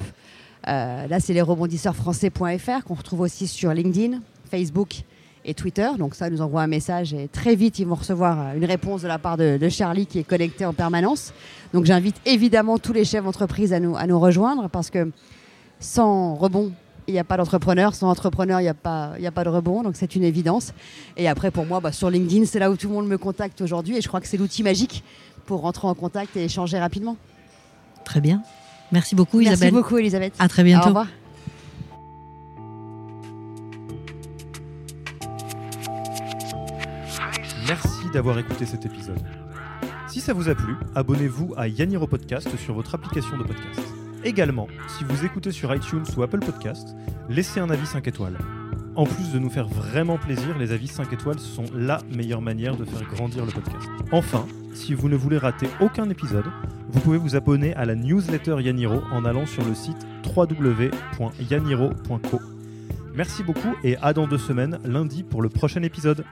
[0.67, 5.03] Euh, là, c'est les rebondisseurfrançais.fr qu'on retrouve aussi sur LinkedIn, Facebook
[5.49, 5.89] et Twitter.
[5.99, 9.09] Donc, ça nous envoie un message et très vite, ils vont recevoir une réponse de
[9.09, 11.33] la part de, de Charlie qui est connecté en permanence.
[11.73, 15.11] Donc, j'invite évidemment tous les chefs d'entreprise à nous, à nous rejoindre parce que
[15.81, 16.73] sans rebond,
[17.07, 17.95] il n'y a pas d'entrepreneur.
[17.95, 19.83] Sans entrepreneur, il n'y a, pas, a pas de rebond.
[19.83, 20.73] Donc c'est une évidence.
[21.17, 23.61] Et après, pour moi, bah, sur LinkedIn, c'est là où tout le monde me contacte
[23.63, 23.97] aujourd'hui.
[23.97, 25.03] Et je crois que c'est l'outil magique
[25.47, 27.17] pour rentrer en contact et échanger rapidement.
[28.05, 28.43] Très bien.
[28.93, 29.59] Merci beaucoup, Isabelle.
[29.61, 30.35] Merci beaucoup, Elisabeth.
[30.39, 30.85] À très bientôt.
[30.85, 31.07] Au revoir.
[37.69, 39.21] Merci d'avoir écouté cet épisode.
[40.09, 43.83] Si ça vous a plu, abonnez-vous à Yaniro Podcast sur votre application de podcast.
[44.25, 46.97] Également, si vous écoutez sur iTunes ou Apple Podcast,
[47.29, 48.39] laissez un avis 5 étoiles.
[48.97, 52.75] En plus de nous faire vraiment plaisir, les avis 5 étoiles sont la meilleure manière
[52.75, 53.87] de faire grandir le podcast.
[54.13, 56.47] Enfin, si vous ne voulez rater aucun épisode,
[56.89, 62.41] vous pouvez vous abonner à la newsletter Yaniro en allant sur le site www.yaniro.co.
[63.15, 66.25] Merci beaucoup et à dans deux semaines, lundi, pour le prochain épisode.